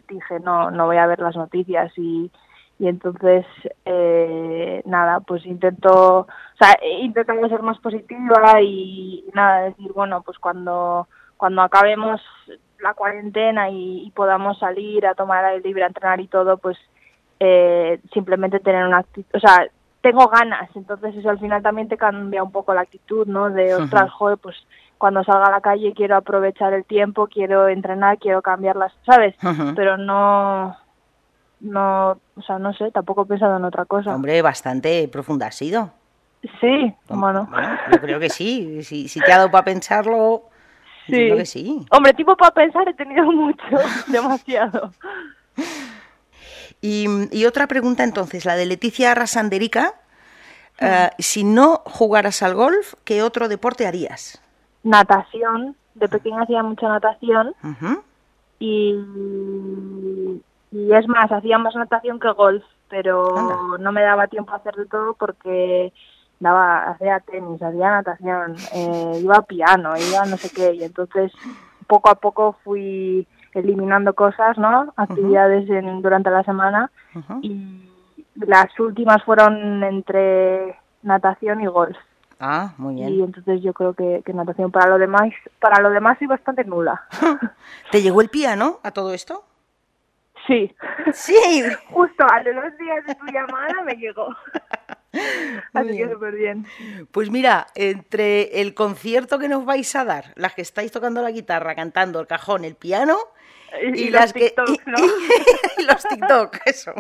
dije, 0.08 0.40
no, 0.40 0.72
no 0.72 0.86
voy 0.86 0.96
a 0.96 1.08
ver 1.08 1.20
las 1.20 1.36
noticias 1.36 1.92
y, 1.98 2.32
y 2.80 2.88
entonces, 2.88 3.46
eh, 3.86 4.82
nada, 4.86 5.20
pues 5.22 5.46
intento, 5.46 6.20
o 6.20 6.58
sea, 6.60 6.78
he 6.82 7.02
intentado 7.02 7.48
ser 7.48 7.62
más 7.62 7.80
positiva 7.80 8.62
y 8.62 9.26
nada, 9.34 9.62
decir, 9.62 9.92
bueno, 9.94 10.22
pues 10.22 10.40
cuando, 10.40 11.08
cuando 11.38 11.62
acabemos 11.62 12.22
la 12.80 12.94
cuarentena 12.94 13.70
y, 13.70 14.04
y 14.06 14.12
podamos 14.12 14.60
salir 14.60 15.06
a 15.06 15.16
tomar 15.16 15.46
aire 15.46 15.64
libre, 15.64 15.84
a 15.84 15.88
entrenar 15.88 16.20
y 16.20 16.28
todo, 16.28 16.58
pues 16.58 16.78
eh, 17.40 18.00
simplemente 18.14 18.60
tener 18.60 18.86
una 18.86 19.00
actitud, 19.00 19.36
o 19.36 19.40
sea, 19.40 19.68
tengo 20.02 20.28
ganas, 20.28 20.70
entonces 20.76 21.16
eso 21.16 21.30
al 21.30 21.40
final 21.40 21.64
también 21.64 21.88
te 21.88 21.98
cambia 21.98 22.44
un 22.44 22.52
poco 22.52 22.74
la 22.74 22.82
actitud, 22.82 23.26
¿no? 23.26 23.50
De, 23.50 23.74
ostras, 23.74 24.12
joder, 24.12 24.38
pues 24.38 24.58
cuando 24.98 25.24
salga 25.24 25.46
a 25.46 25.52
la 25.52 25.62
calle 25.62 25.94
quiero 25.94 26.18
aprovechar 26.18 26.74
el 26.74 26.84
tiempo, 26.84 27.28
quiero 27.28 27.70
entrenar, 27.70 28.18
quiero 28.18 28.42
cambiar 28.42 28.76
las, 28.76 28.94
¿sabes? 29.06 29.36
Pero 29.76 29.98
no, 29.98 30.76
no, 31.60 32.12
o 32.36 32.42
sea, 32.46 32.60
no 32.60 32.74
sé, 32.74 32.92
tampoco 32.92 33.24
he 33.24 33.26
pensado 33.26 33.58
en 33.58 33.66
otra 33.66 33.86
cosa. 33.86 34.14
Hombre, 34.14 34.42
bastante 34.42 35.08
profunda 35.08 35.48
has 35.48 35.56
sido. 35.56 35.92
Sí, 36.60 36.94
bueno. 37.08 37.50
Yo 37.92 38.02
creo 38.02 38.20
que 38.20 38.30
sí. 38.30 38.84
Si, 38.84 39.08
si 39.08 39.22
te 39.22 39.32
ha 39.32 39.38
dado 39.38 39.52
para 39.52 39.64
pensarlo, 39.64 40.14
yo 40.14 40.50
Sí. 41.08 41.14
creo 41.26 41.38
que 41.38 41.46
sí. 41.46 41.86
Hombre, 41.92 42.14
tipo 42.14 42.36
para 42.36 42.52
pensar 42.54 42.88
he 42.90 42.94
tenido 42.94 43.24
mucho, 43.32 43.64
demasiado. 44.08 44.92
Y, 46.82 47.06
y 47.32 47.46
otra 47.46 47.68
pregunta 47.68 48.04
entonces, 48.04 48.44
la 48.46 48.56
de 48.56 48.66
Leticia 48.66 49.16
Rasanderica. 49.16 49.94
eh, 50.82 51.10
si 51.20 51.44
no 51.46 51.82
jugaras 51.86 52.44
al 52.44 52.56
golf, 52.56 52.96
¿qué 53.06 53.22
otro 53.24 53.48
deporte 53.48 53.88
harías? 53.88 54.42
Natación, 54.84 55.78
de 55.94 56.10
pequeña 56.10 56.42
hacía 56.42 56.62
mucha 56.64 56.90
natación 56.90 57.54
Ujú. 57.64 58.04
y, 58.60 58.96
y 60.74 60.92
es 60.94 61.08
más, 61.08 61.32
hacía 61.32 61.58
más 61.58 61.76
natación 61.76 62.20
que 62.20 62.32
golf, 62.32 62.64
pero 62.90 63.78
no 63.80 63.92
me 63.92 64.02
daba 64.02 64.28
tiempo 64.28 64.52
a 64.54 64.58
hacer 64.58 64.76
de 64.76 64.86
todo 64.88 65.14
porque 65.14 65.94
daba, 66.40 66.90
hacía 66.90 67.20
tenis, 67.22 67.62
hacía 67.62 67.92
natación, 67.92 68.58
eh, 68.74 69.20
iba 69.22 69.38
a 69.38 69.42
piano, 69.44 69.96
iba 69.98 70.22
a 70.22 70.26
no 70.26 70.38
sé 70.38 70.50
qué, 70.50 70.74
y 70.74 70.84
entonces 70.84 71.32
poco 71.88 72.10
a 72.10 72.16
poco 72.16 72.58
fui 72.64 73.28
eliminando 73.54 74.14
cosas, 74.14 74.58
¿no? 74.58 74.94
Actividades 74.98 75.70
en- 75.70 76.02
durante 76.02 76.30
la 76.32 76.44
semana 76.44 76.90
y 77.42 77.88
las 78.36 78.78
últimas 78.80 79.24
fueron 79.24 79.84
entre 79.84 80.76
natación 81.04 81.62
y 81.62 81.68
golf. 81.68 81.96
Ah, 82.40 82.74
muy 82.78 82.96
Y 82.96 83.06
bien. 83.06 83.22
entonces 83.26 83.62
yo 83.62 83.74
creo 83.74 83.94
que, 83.94 84.22
que 84.26 84.34
natación 84.34 84.72
para 84.72 84.90
lo 84.90 84.98
demás, 84.98 85.30
para 85.60 85.82
lo 85.82 85.92
demás 85.92 86.18
soy 86.18 86.28
bastante 86.28 86.64
nula. 86.66 87.04
¿Te 87.92 88.02
llegó 88.02 88.22
el 88.22 88.30
piano 88.30 88.80
a 88.84 88.92
todo 88.92 89.14
esto? 89.14 89.44
Sí. 90.48 90.76
Sí. 91.14 91.64
Justo 91.90 92.26
a 92.30 92.44
los 92.44 92.78
días 92.78 93.06
de 93.06 93.16
tu 93.16 93.26
llamada 93.28 93.82
me 93.86 93.96
llegó. 93.96 94.28
Así 95.74 95.98
que 95.98 96.10
súper 96.12 96.36
bien. 96.36 96.66
Pues 97.12 97.30
mira, 97.30 97.68
entre 97.76 98.62
el 98.62 98.74
concierto 98.74 99.38
que 99.40 99.48
nos 99.48 99.64
vais 99.64 99.96
a 99.96 100.04
dar, 100.06 100.34
las 100.36 100.54
que 100.54 100.64
estáis 100.64 100.92
tocando 100.92 101.22
la 101.22 101.32
guitarra, 101.32 101.76
cantando 101.76 102.20
el 102.20 102.28
cajón, 102.28 102.66
el 102.66 102.76
piano, 102.76 103.18
Y, 103.82 104.06
y 104.06 104.10
los 104.10 104.22
las 104.22 104.34
que 104.34 104.50
TikToks, 104.50 104.88
¿no? 104.88 104.98
y 105.78 105.84
los 105.84 106.04
TikTok, 106.04 106.58
eso. 106.66 106.94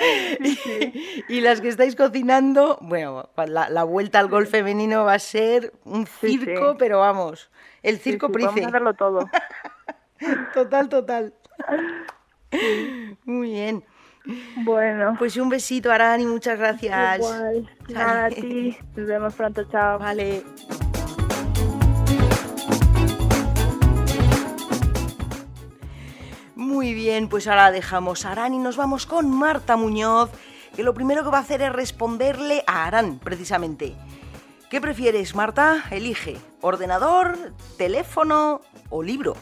Y 1.28 1.40
las 1.42 1.60
que 1.60 1.68
estáis 1.68 1.94
cocinando, 1.94 2.78
bueno, 2.80 3.30
la, 3.46 3.68
la 3.68 3.84
vuelta 3.84 4.18
al 4.18 4.28
golf 4.28 4.50
femenino 4.50 5.04
va 5.04 5.14
a 5.14 5.18
ser 5.18 5.72
un 5.84 6.06
circo, 6.06 6.72
sí. 6.72 6.76
pero 6.78 6.98
vamos, 7.00 7.50
el 7.82 7.98
circo 7.98 8.32
Price. 8.32 8.46
Vamos 8.48 8.64
a 8.64 8.68
hacerlo 8.68 8.94
todo. 8.94 9.30
Total, 10.54 10.88
total. 10.88 11.34
Muy 13.24 13.50
bien. 13.50 13.84
Bueno. 14.64 15.16
Pues 15.18 15.36
un 15.36 15.48
besito, 15.48 15.90
Arani, 15.90 16.26
muchas 16.26 16.58
gracias. 16.58 17.18
Igual. 17.18 17.70
Nada, 17.88 18.26
a 18.26 18.30
ti. 18.30 18.76
Nos 18.96 19.06
vemos 19.06 19.34
pronto, 19.34 19.64
chao. 19.64 19.98
Vale. 19.98 20.44
Muy 26.54 26.94
bien, 26.94 27.28
pues 27.28 27.48
ahora 27.48 27.70
dejamos 27.70 28.24
a 28.24 28.32
Arán 28.32 28.54
y 28.54 28.58
nos 28.58 28.76
vamos 28.76 29.06
con 29.06 29.30
Marta 29.30 29.76
Muñoz, 29.76 30.30
que 30.74 30.82
lo 30.82 30.94
primero 30.94 31.22
que 31.22 31.30
va 31.30 31.38
a 31.38 31.42
hacer 31.42 31.60
es 31.62 31.72
responderle 31.72 32.64
a 32.66 32.86
Arán, 32.86 33.18
precisamente. 33.18 33.94
¿Qué 34.70 34.80
prefieres, 34.80 35.34
Marta? 35.34 35.84
Elige, 35.90 36.38
ordenador, 36.60 37.36
teléfono 37.76 38.62
o 38.88 39.02
libro. 39.02 39.34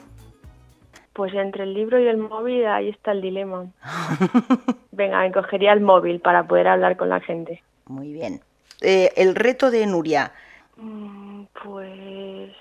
Pues 1.20 1.34
entre 1.34 1.64
el 1.64 1.74
libro 1.74 2.00
y 2.00 2.06
el 2.08 2.16
móvil 2.16 2.64
ahí 2.64 2.88
está 2.88 3.12
el 3.12 3.20
dilema. 3.20 3.66
Venga, 4.90 5.20
me 5.20 5.30
cogería 5.30 5.74
el 5.74 5.82
móvil 5.82 6.18
para 6.18 6.44
poder 6.44 6.66
hablar 6.66 6.96
con 6.96 7.10
la 7.10 7.20
gente. 7.20 7.62
Muy 7.88 8.10
bien. 8.10 8.40
Eh, 8.80 9.12
el 9.16 9.34
reto 9.34 9.70
de 9.70 9.84
Nuria. 9.84 10.32
Mm, 10.78 11.42
Pues 11.62 12.52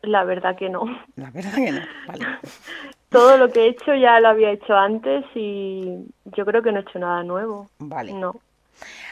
la 0.00 0.24
verdad 0.24 0.56
que 0.56 0.70
no. 0.70 0.84
La 1.16 1.30
verdad 1.30 1.54
que 1.54 1.70
no. 1.70 1.80
Vale. 2.06 2.26
Todo 3.10 3.36
lo 3.36 3.52
que 3.52 3.66
he 3.66 3.68
hecho 3.68 3.94
ya 3.94 4.18
lo 4.20 4.28
había 4.28 4.52
hecho 4.52 4.74
antes 4.74 5.26
y 5.34 5.98
yo 6.34 6.46
creo 6.46 6.62
que 6.62 6.72
no 6.72 6.78
he 6.78 6.82
hecho 6.84 6.98
nada 6.98 7.22
nuevo. 7.24 7.68
Vale. 7.78 8.14
No. 8.14 8.40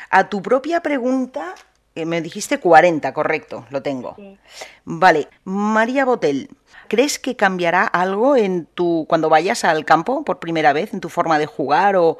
A 0.08 0.30
tu 0.30 0.40
propia 0.40 0.80
pregunta, 0.80 1.54
eh, 1.94 2.06
me 2.06 2.22
dijiste 2.22 2.60
40, 2.60 3.12
correcto, 3.12 3.66
lo 3.68 3.82
tengo. 3.82 4.14
Sí. 4.16 4.38
Vale, 4.86 5.28
María 5.44 6.06
Botel, 6.06 6.48
¿crees 6.88 7.18
que 7.18 7.36
cambiará 7.36 7.86
algo 7.86 8.36
en 8.36 8.66
tu 8.66 9.06
cuando 9.08 9.28
vayas 9.28 9.64
al 9.64 9.84
campo 9.84 10.24
por 10.24 10.38
primera 10.38 10.72
vez, 10.72 10.92
en 10.94 11.00
tu 11.00 11.08
forma 11.08 11.38
de 11.38 11.46
jugar 11.46 11.96
o 11.96 12.18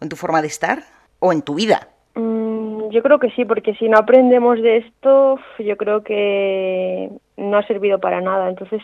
en 0.00 0.08
tu 0.08 0.16
forma 0.16 0.40
de 0.42 0.48
estar 0.48 0.82
o 1.20 1.32
en 1.32 1.42
tu 1.42 1.54
vida? 1.54 1.88
Mm, 2.14 2.90
yo 2.90 3.02
creo 3.02 3.18
que 3.18 3.30
sí, 3.30 3.44
porque 3.44 3.74
si 3.74 3.88
no 3.88 3.98
aprendemos 3.98 4.60
de 4.60 4.78
esto, 4.78 5.38
yo 5.58 5.76
creo 5.76 6.02
que 6.04 7.10
no 7.36 7.56
ha 7.56 7.66
servido 7.66 7.98
para 7.98 8.20
nada. 8.20 8.48
Entonces, 8.48 8.82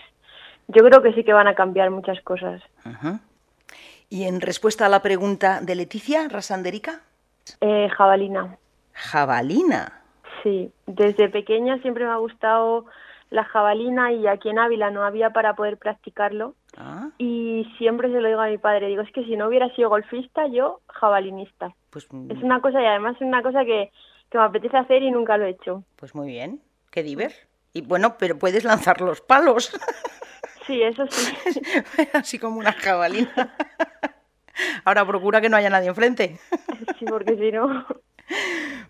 yo 0.69 0.83
creo 0.85 1.03
que 1.03 1.13
sí 1.15 1.25
que 1.25 1.33
van 1.33 1.47
a 1.49 1.55
cambiar 1.55 1.91
muchas 1.91 2.21
cosas. 2.23 2.63
Y 4.09 4.25
en 4.25 4.41
respuesta 4.41 4.87
a 4.87 4.89
la 4.89 5.03
pregunta 5.03 5.61
de 5.61 5.75
Leticia 5.77 6.29
Rasanderica, 6.29 7.01
Eh, 7.61 7.89
jabalina. 7.97 8.57
jabalina. 8.93 10.03
Sí, 10.43 10.73
desde 10.87 11.29
pequeña 11.29 11.79
siempre 11.83 12.05
me 12.05 12.11
ha 12.13 12.17
gustado 12.17 12.87
la 13.31 13.45
jabalina 13.45 14.13
y 14.13 14.27
aquí 14.27 14.49
en 14.49 14.59
Ávila 14.59 14.91
no 14.91 15.05
había 15.05 15.31
para 15.31 15.55
poder 15.55 15.79
practicarlo. 15.79 16.55
Ah, 16.77 17.09
Y 17.19 17.65
siempre 17.79 18.09
se 18.13 18.21
lo 18.21 18.29
digo 18.29 18.41
a 18.41 18.47
mi 18.49 18.59
padre, 18.59 18.89
digo, 18.89 19.03
es 19.03 19.13
que 19.13 19.25
si 19.25 19.37
no 19.37 19.47
hubiera 19.49 19.69
sido 19.75 19.89
golfista, 19.89 20.47
yo 20.49 20.81
jabalinista. 20.89 21.73
pues, 21.91 22.05
Es 22.07 22.43
una 22.43 22.61
cosa 22.61 22.83
y 22.83 22.87
además 22.87 23.17
es 23.17 23.23
una 23.23 23.43
cosa 23.43 23.65
que, 23.65 23.91
que 24.31 24.39
me 24.39 24.45
apetece 24.45 24.77
hacer 24.77 25.03
y 25.03 25.11
nunca 25.11 25.37
lo 25.37 25.47
he 25.47 25.51
hecho. 25.51 25.85
pues 25.97 26.15
muy 26.15 26.29
bien, 26.29 26.61
qué 26.91 27.03
diver. 27.03 27.33
Y 27.73 27.83
bueno, 27.83 28.17
pero 28.19 28.37
puedes 28.39 28.65
lanzar 28.65 29.01
los 29.01 29.21
palos, 29.21 29.71
Sí, 30.67 30.83
eso 30.83 31.05
sí. 31.09 31.61
así 32.13 32.39
como 32.39 32.59
una 32.59 32.73
jabalina. 32.73 33.33
Ahora 34.85 35.07
procura 35.07 35.41
que 35.41 35.49
no 35.49 35.57
haya 35.57 35.71
nadie 35.71 35.89
enfrente. 35.89 36.39
Sí, 36.99 37.05
porque 37.09 37.35
si 37.37 37.51
no... 37.51 37.87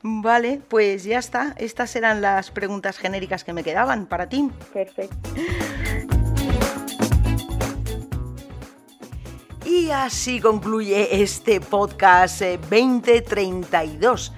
Vale, 0.02 0.60
pues 0.68 1.04
ya 1.04 1.18
está. 1.18 1.54
Estas 1.58 1.94
eran 1.96 2.20
las 2.20 2.50
preguntas 2.50 2.98
genéricas 2.98 3.44
que 3.44 3.52
me 3.52 3.62
quedaban 3.62 4.06
para 4.06 4.28
ti. 4.28 4.50
Perfecto. 4.72 5.16
Y 9.64 9.90
así 9.90 10.40
concluye 10.40 11.22
este 11.22 11.60
podcast 11.60 12.42
eh, 12.42 12.58
2032, 12.58 14.32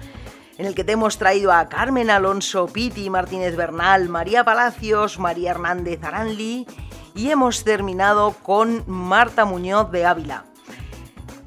en 0.57 0.65
el 0.65 0.75
que 0.75 0.83
te 0.83 0.91
hemos 0.91 1.17
traído 1.17 1.51
a 1.51 1.69
Carmen 1.69 2.09
Alonso 2.09 2.67
Piti 2.67 3.09
Martínez 3.09 3.55
Bernal, 3.55 4.09
María 4.09 4.43
Palacios, 4.43 5.17
María 5.17 5.51
Hernández 5.51 6.03
Aranli 6.03 6.67
y 7.15 7.29
hemos 7.29 7.63
terminado 7.63 8.35
con 8.43 8.83
Marta 8.85 9.45
Muñoz 9.45 9.91
de 9.91 10.05
Ávila. 10.05 10.45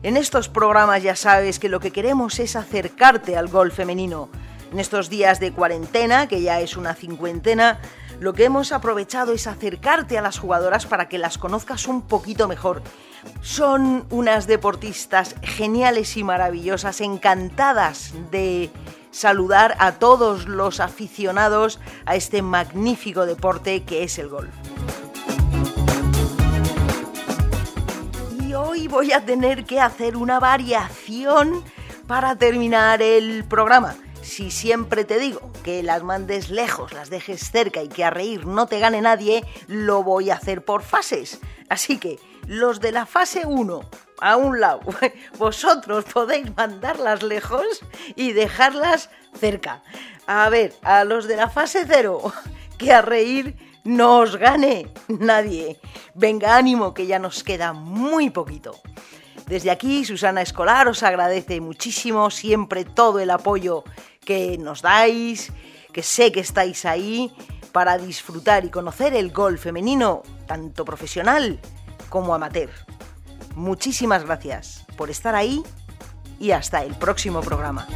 En 0.02 0.16
estos 0.16 0.48
programas 0.48 1.02
ya 1.02 1.16
sabes 1.16 1.59
que 1.59 1.68
lo 1.68 1.80
que 1.80 1.90
queremos 1.90 2.38
es 2.38 2.54
acercarte 2.54 3.37
al 3.37 3.48
golf 3.48 3.74
femenino. 3.74 4.28
En 4.70 4.78
estos 4.78 5.09
días 5.09 5.40
de 5.40 5.52
cuarentena, 5.52 6.28
que 6.28 6.42
ya 6.42 6.61
es 6.61 6.76
una 6.76 6.94
cincuentena, 6.94 7.80
lo 8.20 8.35
que 8.35 8.44
hemos 8.44 8.72
aprovechado 8.72 9.32
es 9.32 9.46
acercarte 9.46 10.18
a 10.18 10.22
las 10.22 10.38
jugadoras 10.38 10.87
para 10.87 11.09
que 11.09 11.18
las 11.18 11.38
conozcas 11.38 11.87
un 11.87 12.02
poquito 12.02 12.46
mejor. 12.46 12.82
Son 13.40 14.06
unas 14.11 14.46
deportistas 14.46 15.35
geniales 15.42 16.16
y 16.16 16.24
maravillosas, 16.24 17.00
encantadas 17.00 18.12
de 18.30 18.70
saludar 19.11 19.76
a 19.78 19.92
todos 19.92 20.46
los 20.46 20.80
aficionados 20.80 21.80
a 22.04 22.16
este 22.16 22.42
magnífico 22.42 23.24
deporte 23.24 23.82
que 23.85 24.02
es 24.02 24.18
el 24.18 24.28
golf. 24.28 24.54
Hoy 28.76 28.88
voy 28.88 29.12
a 29.12 29.24
tener 29.24 29.64
que 29.64 29.80
hacer 29.80 30.18
una 30.18 30.38
variación 30.38 31.64
para 32.06 32.36
terminar 32.36 33.00
el 33.00 33.42
programa. 33.44 33.96
Si 34.20 34.50
siempre 34.50 35.04
te 35.04 35.18
digo 35.18 35.50
que 35.64 35.82
las 35.82 36.02
mandes 36.02 36.50
lejos, 36.50 36.92
las 36.92 37.08
dejes 37.08 37.50
cerca 37.50 37.82
y 37.82 37.88
que 37.88 38.04
a 38.04 38.10
reír 38.10 38.44
no 38.44 38.66
te 38.66 38.78
gane 38.78 39.00
nadie, 39.00 39.44
lo 39.66 40.02
voy 40.02 40.28
a 40.28 40.34
hacer 40.34 40.62
por 40.62 40.82
fases. 40.82 41.40
Así 41.70 41.96
que 41.96 42.18
los 42.46 42.80
de 42.80 42.92
la 42.92 43.06
fase 43.06 43.46
1 43.46 43.80
a 44.20 44.36
un 44.36 44.60
lado, 44.60 44.80
vosotros 45.38 46.04
podéis 46.04 46.54
mandarlas 46.54 47.22
lejos 47.22 47.82
y 48.14 48.32
dejarlas 48.32 49.08
cerca. 49.40 49.82
A 50.26 50.50
ver, 50.50 50.74
a 50.82 51.04
los 51.04 51.26
de 51.26 51.36
la 51.36 51.48
fase 51.48 51.84
0, 51.86 52.30
que 52.78 52.92
a 52.92 53.00
reír 53.00 53.56
no 53.87 54.18
os 54.18 54.37
gane 54.37 54.88
nadie. 55.09 55.81
Venga, 56.14 56.57
ánimo, 56.57 56.92
que 56.92 57.07
ya 57.07 57.18
nos 57.18 57.42
queda 57.42 57.72
muy 57.72 58.31
poquito. 58.31 58.75
Desde 59.46 59.70
aquí, 59.70 60.05
Susana 60.05 60.42
Escolar 60.42 60.88
os 60.88 61.03
agradece 61.03 61.61
muchísimo 61.61 62.31
siempre 62.31 62.85
todo 62.85 63.20
el 63.20 63.31
apoyo 63.31 63.85
que 64.25 64.59
nos 64.59 64.83
dais, 64.83 65.53
que 65.92 66.03
sé 66.03 66.33
que 66.33 66.40
estáis 66.40 66.85
ahí 66.85 67.33
para 67.70 67.96
disfrutar 67.96 68.64
y 68.64 68.70
conocer 68.70 69.14
el 69.14 69.31
golf 69.33 69.62
femenino, 69.62 70.22
tanto 70.46 70.85
profesional 70.85 71.61
como 72.09 72.35
amateur. 72.35 72.70
Muchísimas 73.55 74.25
gracias 74.25 74.85
por 74.96 75.11
estar 75.11 75.35
ahí 75.35 75.62
y 76.40 76.51
hasta 76.51 76.83
el 76.83 76.94
próximo 76.96 77.40
programa. 77.40 77.87